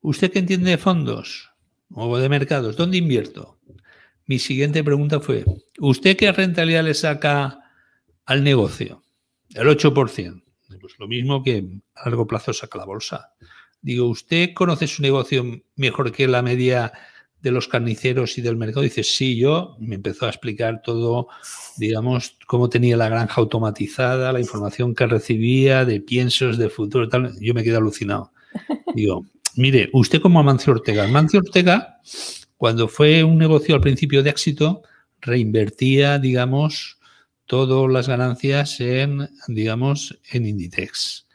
[0.03, 1.51] ¿usted qué entiende de fondos
[1.91, 2.77] o de mercados?
[2.77, 3.58] ¿Dónde invierto?
[4.29, 5.43] Mi siguiente pregunta fue,
[5.81, 7.61] ¿usted qué rentabilidad le saca
[8.27, 9.03] al negocio?
[9.55, 10.43] El 8%.
[10.83, 13.33] Pues lo mismo que a largo plazo saca la bolsa.
[13.81, 16.93] Digo, ¿usted conoce su negocio mejor que la media
[17.41, 18.83] de los carniceros y del mercado?
[18.83, 19.77] Dice, sí, yo.
[19.81, 21.29] Me empezó a explicar todo,
[21.79, 27.33] digamos, cómo tenía la granja automatizada, la información que recibía de piensos, de futuro, tal.
[27.41, 28.33] Yo me quedé alucinado.
[28.95, 29.25] Digo,
[29.57, 31.05] mire, usted como Amancio Ortega.
[31.05, 31.99] Amancio Ortega
[32.59, 34.83] cuando fue un negocio al principio de éxito,
[35.21, 36.99] reinvertía, digamos,
[37.47, 41.27] todas las ganancias en, digamos, en Inditex.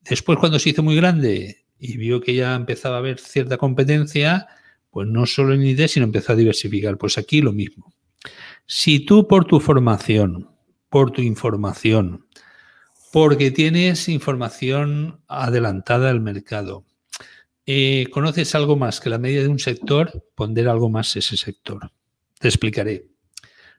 [0.00, 4.48] Después, cuando se hizo muy grande y vio que ya empezaba a haber cierta competencia,
[4.90, 6.96] pues no solo en Inditex, sino empezó a diversificar.
[6.96, 7.92] Pues aquí lo mismo.
[8.66, 10.48] Si tú por tu formación,
[10.88, 12.26] por tu información,
[13.12, 16.86] porque tienes información adelantada al mercado,
[17.66, 21.90] eh, conoces algo más que la media de un sector, pondera algo más ese sector.
[22.38, 23.06] Te explicaré.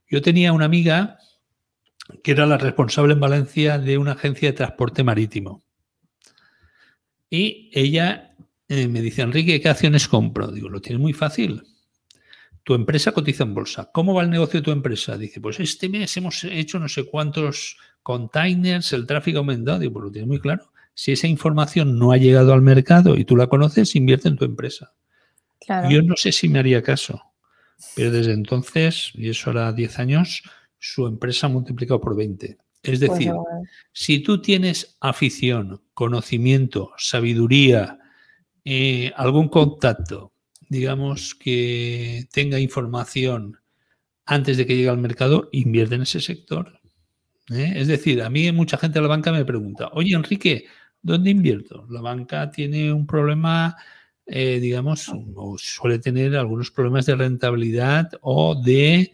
[0.09, 1.17] Yo tenía una amiga
[2.23, 5.63] que era la responsable en Valencia de una agencia de transporte marítimo.
[7.29, 8.35] Y ella
[8.67, 10.51] eh, me dice, Enrique, ¿qué acciones compro?
[10.51, 11.63] Digo, lo tienes muy fácil.
[12.63, 13.89] Tu empresa cotiza en bolsa.
[13.91, 15.17] ¿Cómo va el negocio de tu empresa?
[15.17, 19.79] Dice, pues este mes hemos hecho no sé cuántos containers, el tráfico ha aumentado.
[19.79, 20.72] Digo, pues lo tienes muy claro.
[20.93, 24.45] Si esa información no ha llegado al mercado y tú la conoces, invierte en tu
[24.45, 24.93] empresa.
[25.89, 27.21] Yo no sé si me haría caso,
[27.95, 30.43] pero desde entonces, y eso hará 10 años,
[30.77, 32.45] su empresa ha multiplicado por 20.
[32.47, 33.31] Es pues decir,
[33.93, 37.97] si tú tienes afición, conocimiento, sabiduría,
[38.65, 40.33] eh, algún contacto,
[40.67, 43.59] digamos, que tenga información
[44.25, 46.79] antes de que llegue al mercado, invierte en ese sector.
[47.49, 47.73] ¿eh?
[47.75, 50.65] Es decir, a mí mucha gente de la banca me pregunta, oye Enrique,
[51.03, 51.85] ¿Dónde invierto?
[51.89, 53.75] La banca tiene un problema,
[54.25, 59.11] eh, digamos, o suele tener algunos problemas de rentabilidad o de,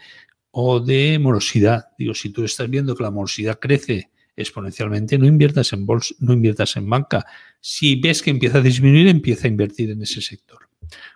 [0.51, 1.87] o de morosidad.
[1.97, 6.33] Digo, si tú estás viendo que la morosidad crece exponencialmente, no inviertas en bolsa, no
[6.33, 7.25] inviertas en banca.
[7.59, 10.69] Si ves que empieza a disminuir, empieza a invertir en ese sector.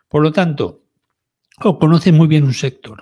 [0.07, 0.86] Por lo tanto,
[1.63, 2.99] o conoces muy bien un sector,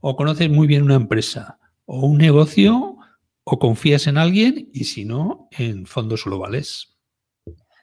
[0.00, 2.98] o conoces muy bien una empresa, o un negocio,
[3.44, 6.95] o confías en alguien, y si no, en fondos globales.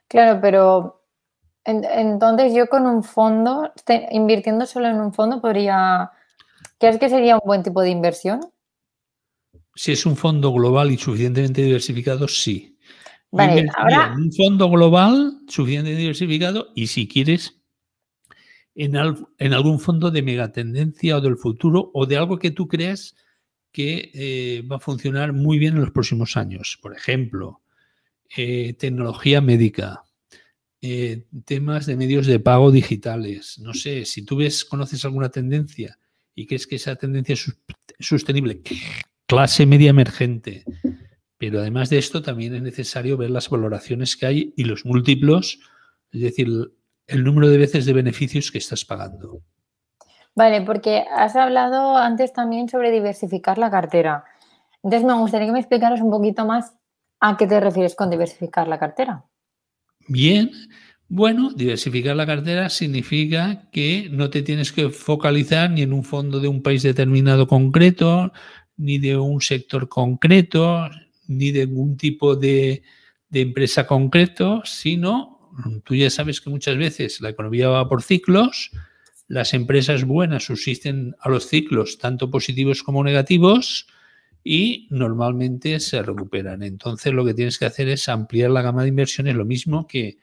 [0.07, 1.03] Claro, pero
[1.65, 3.71] entonces yo con un fondo,
[4.11, 6.11] invirtiendo solo en un fondo, podría.
[6.77, 8.41] ¿Crees que sería un buen tipo de inversión?
[9.75, 12.77] Si es un fondo global y suficientemente diversificado, sí.
[13.31, 14.13] Vale, ahora.
[14.15, 17.59] Un fondo global suficientemente diversificado y si quieres
[18.75, 18.95] en,
[19.39, 23.15] en algún fondo de megatendencia o del futuro o de algo que tú creas
[23.71, 26.77] que eh, va a funcionar muy bien en los próximos años.
[26.79, 27.62] Por ejemplo,
[28.35, 30.03] eh, tecnología médica,
[30.81, 33.59] eh, temas de medios de pago digitales.
[33.59, 35.97] No sé, si tú ves, conoces alguna tendencia
[36.35, 37.55] y crees que esa tendencia es
[37.99, 38.61] sostenible,
[39.27, 40.63] clase media emergente.
[41.37, 45.59] Pero además de esto, también es necesario ver las valoraciones que hay y los múltiplos,
[46.11, 46.47] es decir,
[47.07, 49.41] el número de veces de beneficios que estás pagando.
[50.35, 54.23] Vale, porque has hablado antes también sobre diversificar la cartera.
[54.81, 56.73] Entonces me gustaría que me explicaras un poquito más
[57.25, 59.23] a qué te refieres con diversificar la cartera.
[60.07, 60.51] Bien,
[61.07, 66.39] bueno, diversificar la cartera significa que no te tienes que focalizar ni en un fondo
[66.39, 68.33] de un país determinado concreto,
[68.75, 70.89] ni de un sector concreto,
[71.27, 72.83] ni de ningún tipo de,
[73.29, 75.51] de empresa concreto, sino
[75.85, 78.71] tú ya sabes que muchas veces la economía va por ciclos
[79.27, 83.87] las empresas buenas subsisten a los ciclos, tanto positivos como negativos,
[84.43, 86.63] y normalmente se recuperan.
[86.63, 90.17] Entonces lo que tienes que hacer es ampliar la gama de inversiones, lo mismo que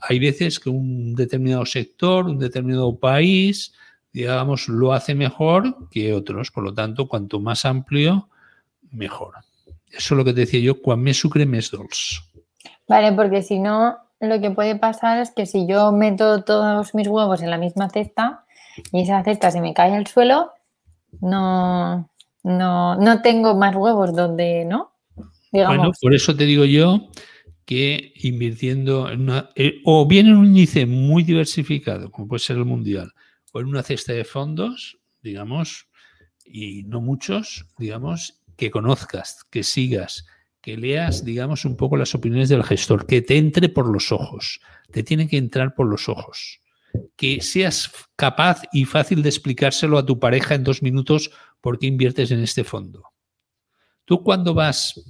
[0.00, 3.72] hay veces que un determinado sector, un determinado país,
[4.12, 6.50] digamos, lo hace mejor que otros.
[6.50, 8.28] Por lo tanto, cuanto más amplio,
[8.90, 9.34] mejor.
[9.90, 12.22] Eso es lo que te decía yo, cuando me sucre, mes dolç.
[12.88, 17.08] Vale, porque si no, lo que puede pasar es que si yo meto todos mis
[17.08, 18.44] huevos en la misma cesta
[18.92, 20.52] y esa cesta se me cae al suelo,
[21.20, 22.09] no,
[22.42, 24.92] no, no tengo más huevos donde, ¿no?
[25.52, 27.10] Bueno, por eso te digo yo
[27.64, 32.56] que invirtiendo en una, eh, o bien en un índice muy diversificado, como puede ser
[32.56, 33.12] el mundial,
[33.52, 35.88] o en una cesta de fondos, digamos,
[36.44, 40.26] y no muchos, digamos, que conozcas, que sigas,
[40.60, 44.60] que leas, digamos, un poco las opiniones del gestor, que te entre por los ojos,
[44.90, 46.60] te tiene que entrar por los ojos,
[47.16, 51.30] que seas capaz y fácil de explicárselo a tu pareja en dos minutos
[51.60, 53.04] por qué inviertes en este fondo.
[54.04, 55.00] Tú cuando vas,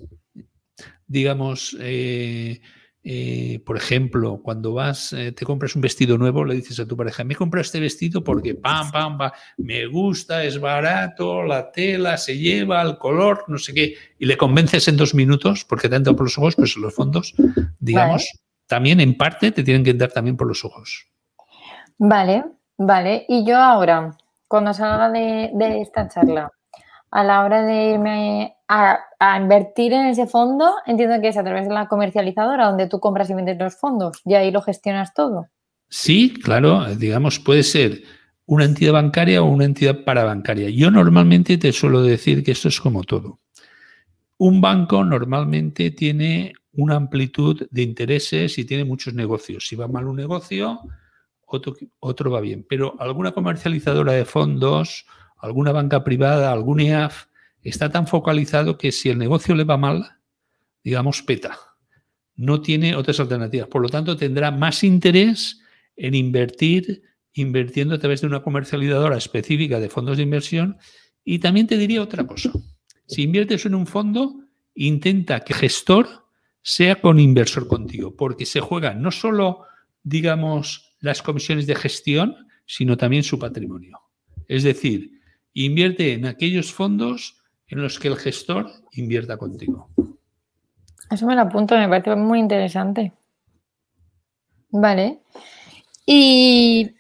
[1.07, 2.61] digamos, eh,
[3.03, 6.99] eh, por ejemplo, cuando vas, eh, te compras un vestido nuevo, le dices a tu
[6.99, 11.73] pareja, me he comprado este vestido porque pam, pam, pam, me gusta, es barato, la
[11.73, 15.89] tela se lleva, el color, no sé qué, y le convences en dos minutos porque
[15.89, 17.35] te entra por los ojos, pues los fondos,
[17.79, 18.29] digamos,
[18.67, 21.07] también en parte te tienen que entrar también por los ojos.
[21.97, 22.45] Vale,
[22.77, 23.25] vale.
[23.29, 24.15] Y yo ahora,
[24.51, 26.51] cuando salga de, de esta charla,
[27.13, 28.99] a la hora de irme a,
[29.41, 33.31] invertir en ese fondo, entiendo que es a través de la comercializadora donde tú compras
[33.31, 35.47] y vendes los fondos y ahí lo gestionas todo.
[35.89, 38.03] Sí, claro, digamos, puede ser
[38.47, 40.69] una entidad bancaria o una entidad parabancaria.
[40.69, 43.39] Yo normalmente te suelo decir que esto es como todo.
[44.39, 49.69] Un banco normalmente tiene una amplitud de intereses y tiene muchos negocios.
[49.69, 50.81] Si va mal un negocio,
[51.51, 52.65] otro, va bien.
[52.69, 55.07] Pero alguna comercializadora de fondos,
[55.39, 57.27] alguna banca privada, algún EAF,
[57.63, 60.19] está tan focalizado que si el negocio le va mal,
[60.83, 61.59] digamos, peta.
[62.37, 63.69] No tiene otras alternativas.
[63.69, 65.61] Por lo tanto, tendrá más interés
[65.97, 67.03] en invertir,
[67.35, 70.79] invirtiendo a través de una comercializadora específica de fondos de inversión.
[71.25, 72.51] Y también te diría otra cosa.
[73.07, 74.41] Si inviertes en un fondo,
[74.75, 76.09] intenta que gestor
[76.63, 79.65] sea con inversor contigo, porque se juega no solo,
[80.03, 84.01] digamos, las comisiones de gestión, sino también su patrimonio.
[84.49, 85.21] Es decir,
[85.55, 89.89] invierte en aquellos fondos en los que el gestor invierta contigo.
[91.11, 93.13] Eso me lo apunto, me parece muy interesante.
[94.71, 95.21] Vale.
[96.07, 96.93] Y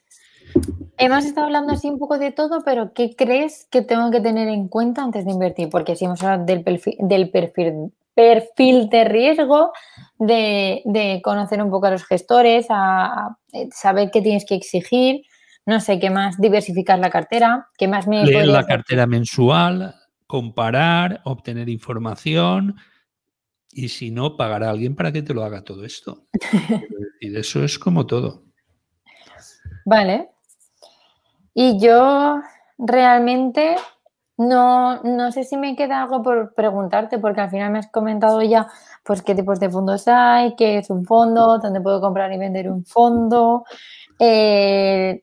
[0.98, 4.48] hemos estado hablando así un poco de todo, pero ¿qué crees que tengo que tener
[4.48, 5.68] en cuenta antes de invertir?
[5.70, 9.72] Porque si hemos hablado del perfil, del perfil, perfil de riesgo,
[10.18, 13.36] de, conocer un poco a los gestores, a,
[13.72, 15.22] saber qué tienes que exigir,
[15.64, 18.24] no sé, qué más, diversificar la cartera, qué más me...
[18.24, 19.94] Leer la cartera mensual,
[20.26, 22.76] comparar, obtener información
[23.72, 26.26] y si no, pagar a alguien para que te lo haga todo esto.
[27.22, 28.44] Y eso es como todo.
[29.84, 30.30] Vale.
[31.52, 32.40] Y yo
[32.78, 33.76] realmente
[34.40, 38.42] no, no sé si me queda algo por preguntarte, porque al final me has comentado
[38.42, 38.66] ya
[39.04, 42.70] pues qué tipos de fondos hay, qué es un fondo, dónde puedo comprar y vender
[42.70, 43.64] un fondo.
[44.18, 45.22] Eh,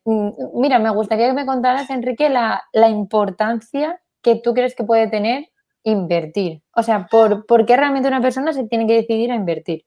[0.56, 5.08] mira, me gustaría que me contaras, Enrique, la, la importancia que tú crees que puede
[5.08, 5.50] tener
[5.92, 6.62] invertir?
[6.76, 9.86] O sea, ¿por, qué realmente una persona se tiene que decidir a invertir?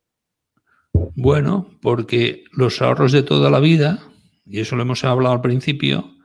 [1.14, 3.98] Bueno, porque los ahorros de toda la vida,
[4.46, 6.16] y eso lo hemos hablado al principio,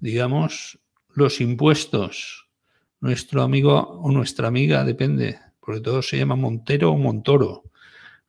[0.00, 2.39] digamos, los impuestos,
[3.00, 7.64] nuestro amigo o nuestra amiga, depende, porque todo se llama Montero o Montoro,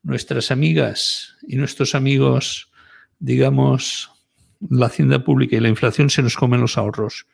[0.03, 2.71] nuestras amigas y nuestros amigos,
[3.19, 4.11] digamos,
[4.69, 7.27] la hacienda pública y la inflación se nos comen los ahorros.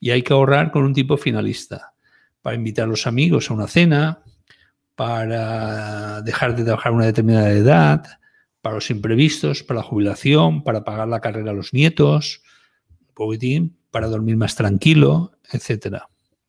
[0.00, 1.92] Y hay que ahorrar con un tipo finalista,
[2.40, 4.22] para invitar a los amigos a una cena,
[4.96, 8.04] para dejar de trabajar una determinada edad,
[8.60, 12.42] para los imprevistos, para la jubilación, para pagar la carrera a los nietos,
[13.14, 16.08] poquitín, para dormir más tranquilo, etcétera.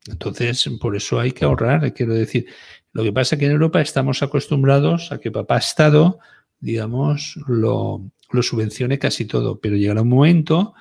[0.10, 2.47] Entonces, por eso hay que ahorrar, quiero decir.
[2.91, 6.20] Lo que pasa es que en Europa estamos acostumbrados a que papá Estado,
[6.60, 10.74] digamos, lo, subvencione casi todo, pero llegará un momento,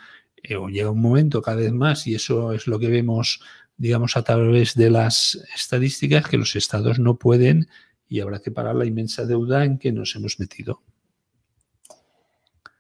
[0.43, 3.41] eh, o llega un momento cada vez más, y eso es lo que vemos,
[3.77, 7.69] digamos, a través de las estadísticas, que los estados no pueden
[8.09, 10.83] y habrá que pagar la inmensa deuda en que nos hemos metido.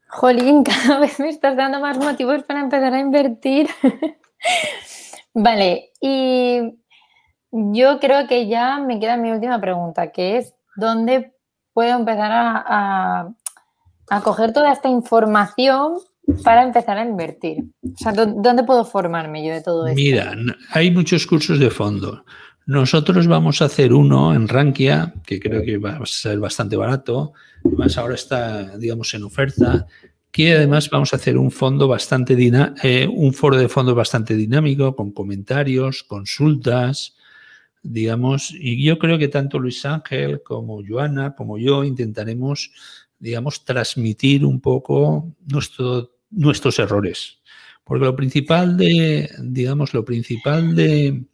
[0.09, 3.69] Jolín, cada vez me estás dando más motivos para empezar a invertir.
[5.35, 6.61] vale, y
[7.51, 11.35] yo creo que ya me queda mi última pregunta, que es, ¿dónde
[11.73, 13.35] puedo empezar a,
[14.11, 15.99] a, coger toda esta información
[16.45, 17.65] para empezar a invertir?
[17.83, 19.97] O sea, ¿dónde puedo formarme yo de todo esto?
[19.97, 20.35] Mira,
[20.71, 22.25] hay muchos cursos de fondo.
[22.65, 27.33] Nosotros vamos a hacer uno en Rankia, que creo que va a ser bastante barato,
[27.65, 29.87] además ahora está, digamos, en oferta,
[30.33, 32.35] que además vamos a hacer un fondo bastante
[32.83, 37.15] eh, un foro de fondo bastante dinámico, con comentarios, consultas,
[37.83, 42.73] digamos, y yo creo que tanto Luis Ángel como Joana, como yo, intentaremos,
[43.19, 47.39] digamos, transmitir un poco nuestro, nuestros errores.
[47.85, 51.25] Porque lo principal de, digamos, lo principal de,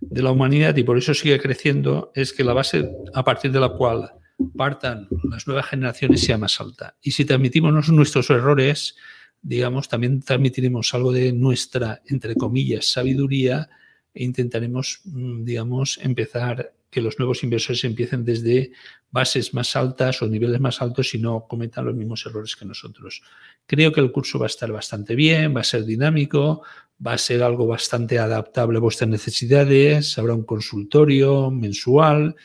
[0.00, 3.60] de la humanidad, y por eso sigue creciendo, es que la base a partir de
[3.60, 4.10] la cual
[4.56, 6.96] partan las nuevas generaciones sea más alta.
[7.02, 8.96] Y si transmitimos nuestros errores,
[9.42, 13.68] digamos, también transmitiremos algo de nuestra, entre comillas, sabiduría
[14.12, 18.70] e intentaremos, mm, digamos, empezar que los nuevos inversores empiecen desde
[19.10, 23.20] bases más altas o niveles más altos y no cometan los mismos errores que nosotros.
[23.66, 26.62] Creo que el curso va a estar bastante bien, va a ser dinámico,
[27.04, 32.36] va a ser algo bastante adaptable a vuestras necesidades, habrá un consultorio mensual,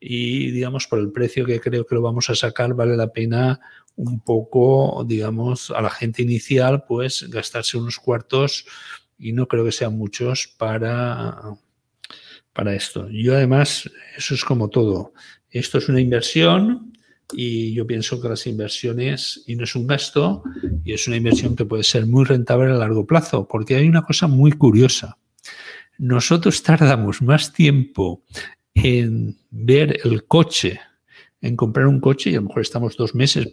[0.00, 3.60] y digamos por el precio que creo que lo vamos a sacar vale la pena
[3.96, 8.66] un poco, digamos, a la gente inicial, pues gastarse unos cuartos
[9.18, 11.54] y no creo que sean muchos para,
[12.52, 13.08] para esto.
[13.10, 15.14] Yo además, eso es como todo.
[15.50, 16.92] Esto es una inversión
[17.32, 20.44] y yo pienso que las inversiones, y no es un gasto,
[20.84, 24.02] y es una inversión que puede ser muy rentable a largo plazo, porque hay una
[24.02, 25.18] cosa muy curiosa.
[25.98, 28.22] Nosotros tardamos más tiempo
[28.76, 30.78] en ver el coche,
[31.40, 33.48] en comprar un coche, y a lo mejor estamos dos meses,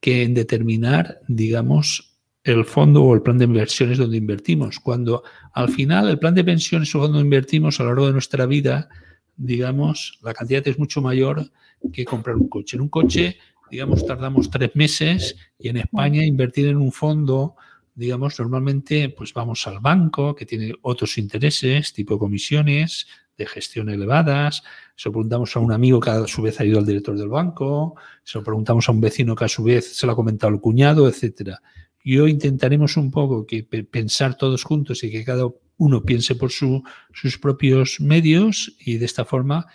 [0.00, 4.80] que en determinar, digamos, el fondo o el plan de inversiones donde invertimos.
[4.80, 5.22] Cuando
[5.52, 8.88] al final el plan de pensiones o donde invertimos a lo largo de nuestra vida,
[9.36, 11.50] digamos, la cantidad es mucho mayor
[11.92, 12.76] que comprar un coche.
[12.76, 13.36] En un coche,
[13.70, 17.56] digamos, tardamos tres meses y en España invertir en un fondo,
[17.94, 23.06] digamos, normalmente pues vamos al banco que tiene otros intereses, tipo comisiones,
[23.38, 24.62] de gestión elevadas,
[24.96, 27.28] se lo preguntamos a un amigo que a su vez ha ido al director del
[27.28, 30.52] banco, se lo preguntamos a un vecino que a su vez se lo ha comentado
[30.52, 31.62] el cuñado, etcétera.
[32.02, 35.46] Y hoy intentaremos un poco que pensar todos juntos y que cada
[35.78, 39.66] uno piense por sus propios medios y de esta forma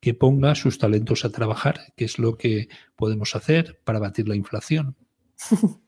[0.00, 4.36] que ponga sus talentos a trabajar, que es lo que podemos hacer para batir la
[4.36, 4.96] inflación.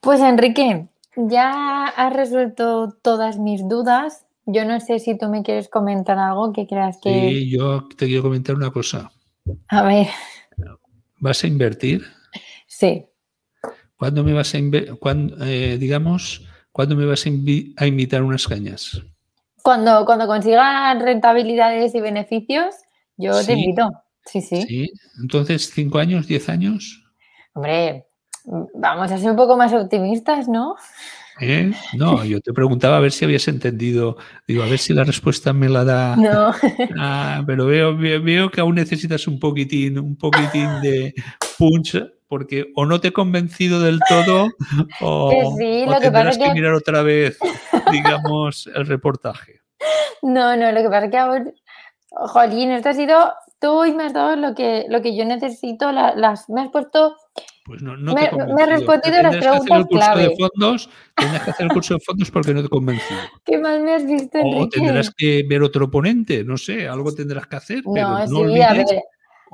[0.00, 4.26] Pues Enrique, ya has resuelto todas mis dudas.
[4.46, 7.30] Yo no sé si tú me quieres comentar algo que creas que...
[7.30, 9.10] Sí, yo te quiero comentar una cosa.
[9.68, 10.08] A ver.
[11.18, 12.04] ¿Vas a invertir?
[12.66, 13.06] Sí.
[13.96, 17.28] ¿Cuándo me vas a eh, digamos, cuándo me vas a,
[17.86, 19.00] invitar unas cañas?
[19.62, 22.74] Cuando, cuando consigas rentabilidades y beneficios,
[23.16, 23.90] yo te invito.
[24.26, 24.62] Sí, sí.
[24.62, 24.90] Sí.
[25.22, 27.02] Entonces, ¿cinco años, diez años?
[27.54, 28.06] Hombre,
[28.74, 30.76] vamos a ser un poco más optimistas, ¿no?
[31.40, 31.72] ¿Eh?
[31.94, 34.16] No, yo te preguntaba a ver si habías entendido.
[34.46, 36.16] Digo, a ver si la respuesta me la da.
[36.16, 36.52] No.
[36.98, 41.14] Ah, pero veo, veo, que aún necesitas un poquitín, un poquitín de
[41.58, 44.48] punch, porque o no te he convencido del todo,
[45.00, 45.56] o,
[46.00, 47.38] tendrás que, mirar otra vez,
[47.92, 49.60] digamos, el reportaje.
[50.22, 51.44] No, no, lo que pasa es que ahora,
[52.10, 55.92] jolín, esto ha sido tú y me has dado lo que, lo que yo necesito,
[55.92, 57.16] las, me has puesto
[57.64, 60.28] pues no, no me, te me he respondido las preguntas clave.
[60.28, 63.20] De fondos, tendrás que hacer el curso de fondos porque no te he convencido.
[63.44, 64.58] ¿Qué mal me has visto, Enrique?
[64.58, 68.86] O tendrás que ver otro ponente, no sé, algo tendrás que hacer, pero no, olvides,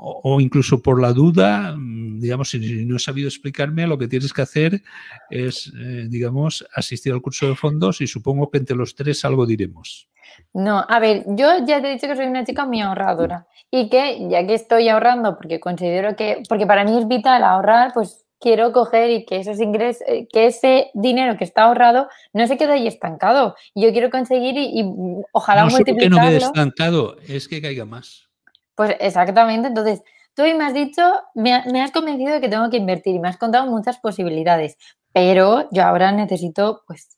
[0.03, 4.33] o, incluso por la duda, mm, digamos, si no he sabido explicarme, lo que tienes
[4.33, 4.81] que hacer
[5.29, 9.45] es, eh, digamos, asistir al curso de fondos y supongo que entre los tres algo
[9.45, 10.09] diremos.
[10.53, 13.89] No, a ver, yo ya te he dicho que soy una chica muy ahorradora y
[13.89, 18.25] que ya que estoy ahorrando, porque considero que, porque para mí es vital ahorrar, pues
[18.41, 22.57] quiero coger y que esos ingresos, eh, que ese dinero que está ahorrado no se
[22.57, 23.55] quede ahí estancado.
[23.75, 24.83] Yo quiero conseguir y,
[25.31, 26.17] ojalá no multiplicarlo.
[26.17, 28.27] que no quede estancado, es que caiga más.
[28.75, 30.01] Pues exactamente, entonces
[30.33, 31.01] tú me has dicho,
[31.35, 34.77] me, me has convencido de que tengo que invertir y me has contado muchas posibilidades,
[35.13, 37.09] pero yo ahora necesito pues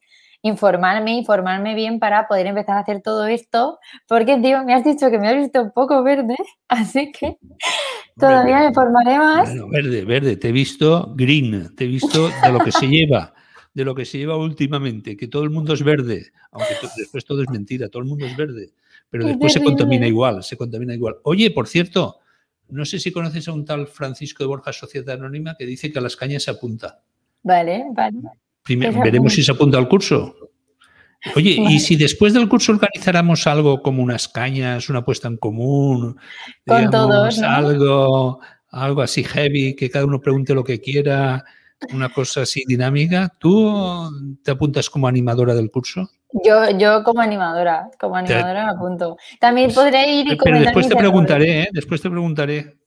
[0.44, 5.10] informarme, informarme bien para poder empezar a hacer todo esto, porque digo, me has dicho
[5.10, 6.36] que me has visto un poco verde,
[6.68, 7.38] así que
[8.18, 9.50] todavía me formaré más.
[9.50, 13.34] Bueno, verde, verde, te he visto green, te he visto de lo que se lleva,
[13.74, 17.42] de lo que se lleva últimamente, que todo el mundo es verde, aunque después todo
[17.42, 18.74] es mentira, todo el mundo es verde,
[19.10, 21.16] pero después se contamina igual, se contamina igual.
[21.24, 22.20] Oye, por cierto,
[22.68, 26.00] no sé si conoces a un tal Francisco de Borja Sociedad Anónima que dice que
[26.00, 27.02] a las cañas se apunta.
[27.44, 30.36] Vale, vale veremos si se apunta al curso.
[31.36, 36.18] Oye, ¿y si después del curso organizáramos algo como unas cañas, una puesta en común?
[36.68, 37.42] Con todos.
[37.42, 41.44] Algo, algo así heavy, que cada uno pregunte lo que quiera,
[41.94, 43.34] una cosa así dinámica.
[43.40, 46.10] ¿Tú te apuntas como animadora del curso?
[46.44, 49.18] Yo, yo como animadora, como animadora me apunto.
[49.40, 51.70] También pues, podré ir y Pero después te preguntaré, ¿eh?
[51.72, 52.78] Después te preguntaré.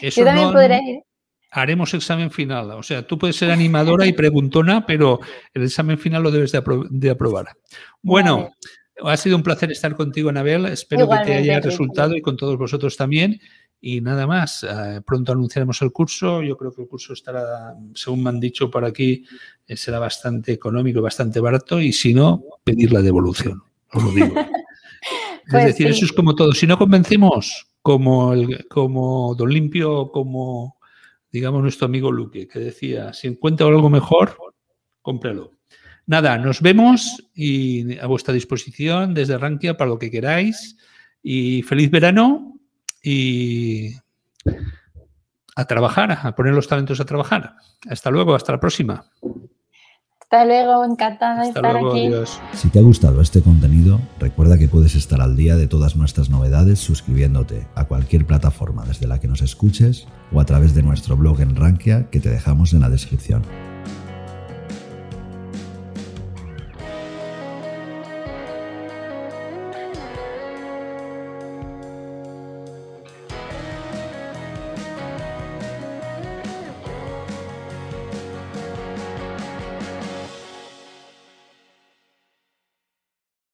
[0.00, 1.02] yo también podré ir
[1.50, 2.70] haremos examen final.
[2.72, 5.20] O sea, tú puedes ser animadora y preguntona, pero
[5.52, 7.48] el examen final lo debes de, aprobar.
[8.02, 8.50] Bueno,
[9.02, 10.66] ha sido un placer estar contigo, Anabel.
[10.66, 13.40] Espero que te haya resultado y con todos vosotros también.
[13.82, 16.42] Y nada más, eh, pronto anunciaremos el curso.
[16.42, 19.24] Yo creo que el curso estará, según me han dicho por aquí,
[19.66, 21.80] eh, será bastante económico, bastante barato.
[21.80, 23.62] Y si no, pedir la devolución.
[23.92, 24.34] Os lo digo.
[24.38, 26.52] es pues decir, eso es como todo.
[26.52, 30.76] Si no convencemos, como, el, como Don Limpio, como
[31.32, 34.36] digamos, nuestro amigo Luque, que decía, si encuentra algo mejor,
[35.02, 35.52] cómpralo.
[36.06, 40.76] Nada, nos vemos y a vuestra disposición desde Rankia para lo que queráis.
[41.22, 42.58] Y feliz verano
[43.02, 43.94] y
[45.54, 47.54] a trabajar, a poner los talentos a trabajar.
[47.88, 49.04] Hasta luego, hasta la próxima.
[50.32, 52.08] Hasta luego, encantada de estar aquí.
[52.52, 56.30] Si te ha gustado este contenido, recuerda que puedes estar al día de todas nuestras
[56.30, 61.16] novedades suscribiéndote a cualquier plataforma desde la que nos escuches o a través de nuestro
[61.16, 63.42] blog en Rankia que te dejamos en la descripción.